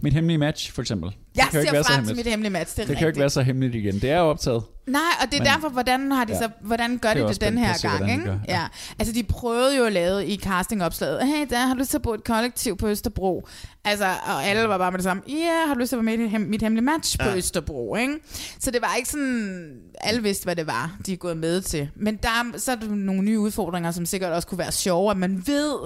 [0.00, 1.10] Mit hemmelige match, for eksempel.
[1.36, 2.26] Jeg det kan ikke ser være så frem til hemmeligt.
[2.26, 3.20] mit hemmelige match, det er Det kan jo ikke rigtigt.
[3.20, 3.94] være så hemmeligt igen.
[3.94, 4.62] Det er jo optaget.
[4.86, 6.38] Nej, og det er Men- derfor, hvordan har de Ja.
[6.38, 8.24] så, hvordan gør Det de det den på her se, gang, ikke?
[8.24, 8.60] gør, Ja.
[8.60, 8.66] ja.
[8.98, 12.02] Altså, de prøvede jo at lave i castingopslaget, hey, der har du lyst til at
[12.02, 13.48] bo i et kollektiv på Østerbro.
[13.84, 16.04] Altså, og alle var bare med det samme, ja, yeah, har du lyst til at
[16.06, 17.36] være med i hem- mit hemmelige match på Ja.
[17.36, 18.14] Østerbro, ikke?
[18.58, 21.88] Så det var ikke sådan, alle vidste, hvad det var, de er gået med til.
[21.96, 25.10] Men der er, så er der nogle nye udfordringer, som sikkert også kunne være sjove,
[25.10, 25.76] at man ved,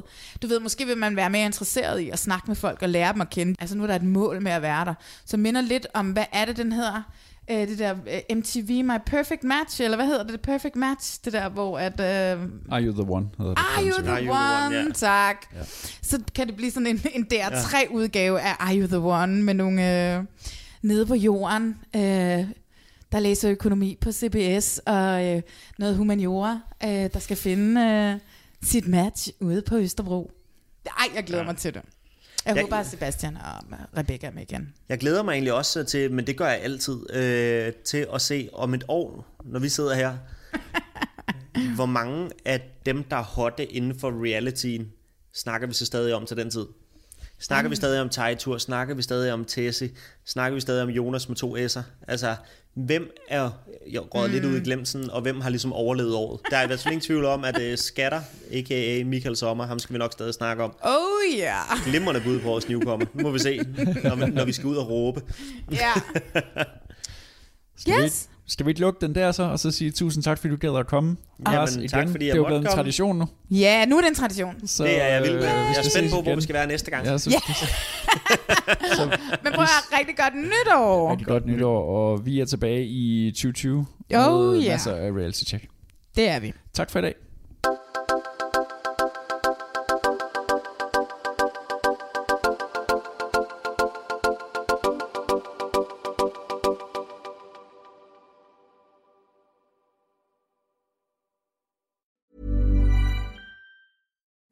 [0.43, 3.13] du ved, måske vil man være mere interesseret i at snakke med folk og lære
[3.13, 3.55] dem at kende.
[3.61, 4.95] Altså, nu er der et mål med at være der.
[5.27, 7.03] Så minder lidt om, hvad er det, den hedder?
[7.51, 7.95] Øh, det der
[8.31, 10.29] øh, MTV My Perfect Match, eller hvad hedder det?
[10.29, 12.01] The Perfect Match, det der, hvor at...
[12.01, 13.29] Øh, Are you the one?
[13.39, 14.67] Hedder det Are you the Are you the one?
[14.67, 14.91] one, ja.
[14.95, 15.47] Tak.
[15.55, 15.61] Ja.
[16.03, 20.15] Så kan det blive sådan en, en DR3-udgave af Are You the One, med nogle
[20.17, 20.25] øh,
[20.83, 22.01] nede på jorden, øh,
[23.13, 25.43] der læser økonomi på CBS, og øh,
[25.79, 28.21] noget humaniora, øh, der skal finde øh,
[28.63, 30.31] sit match ude på Østerbro.
[30.87, 31.49] Ej, jeg glæder ja.
[31.51, 31.83] mig til det.
[32.47, 34.75] Jeg Jeg- håber, at Sebastian og Rebecca er med igen.
[34.89, 38.49] Jeg glæder mig egentlig også til, men det gør jeg altid, øh, til at se
[38.53, 40.17] om et år, når vi sidder her,
[41.77, 44.93] hvor mange af dem, der er hotte inden for realityen,
[45.35, 46.67] snakker vi så stadig om til den tid.
[47.39, 48.59] Snakker vi stadig om Tejtur?
[48.59, 49.91] Snakker vi stadig om Tessie?
[50.25, 51.81] Snakker vi stadig om Jonas med to S'er?
[52.09, 52.37] Altså,
[52.75, 53.51] hvem er
[53.91, 54.35] jeg røget mm.
[54.35, 56.41] lidt ud i glemsen, og hvem har ligesom overlevet året?
[56.51, 58.21] Der er i hvert fald ingen tvivl om, at uh, Skatter,
[58.53, 59.05] a.k.a.
[59.05, 60.75] Michael Sommer, ham skal vi nok stadig snakke om.
[60.83, 61.45] Oh ja.
[61.45, 61.85] Yeah.
[61.85, 63.07] Glimrende bud på vores newcomer.
[63.15, 63.61] Nu må vi se,
[64.05, 65.23] når vi, når vi skal ud og råbe.
[65.73, 65.93] Ja.
[67.79, 68.29] Skal, Yes.
[68.49, 70.77] Skal vi ikke lukke den der så, og så sige tusind tak, fordi du gad
[70.79, 71.17] at komme?
[71.47, 73.29] Jamen, Lars, tak, fordi jeg Det er jo blevet en tradition nu.
[73.51, 74.67] Ja, nu er det en tradition.
[74.67, 75.43] Så, Det er jeg vild med.
[75.43, 76.37] øh, Jeg er spændt på, hvor igen.
[76.37, 77.07] vi skal være næste gang.
[77.07, 77.39] Ja, så, Ja.
[79.45, 81.11] Men prøv at rigtig godt nytår.
[81.11, 84.71] Rigtig godt nytår, og vi er tilbage i 2020 Oh, med ja.
[84.73, 85.65] masser af reality check.
[86.17, 86.53] Det er vi.
[86.75, 87.15] Tak for i dag.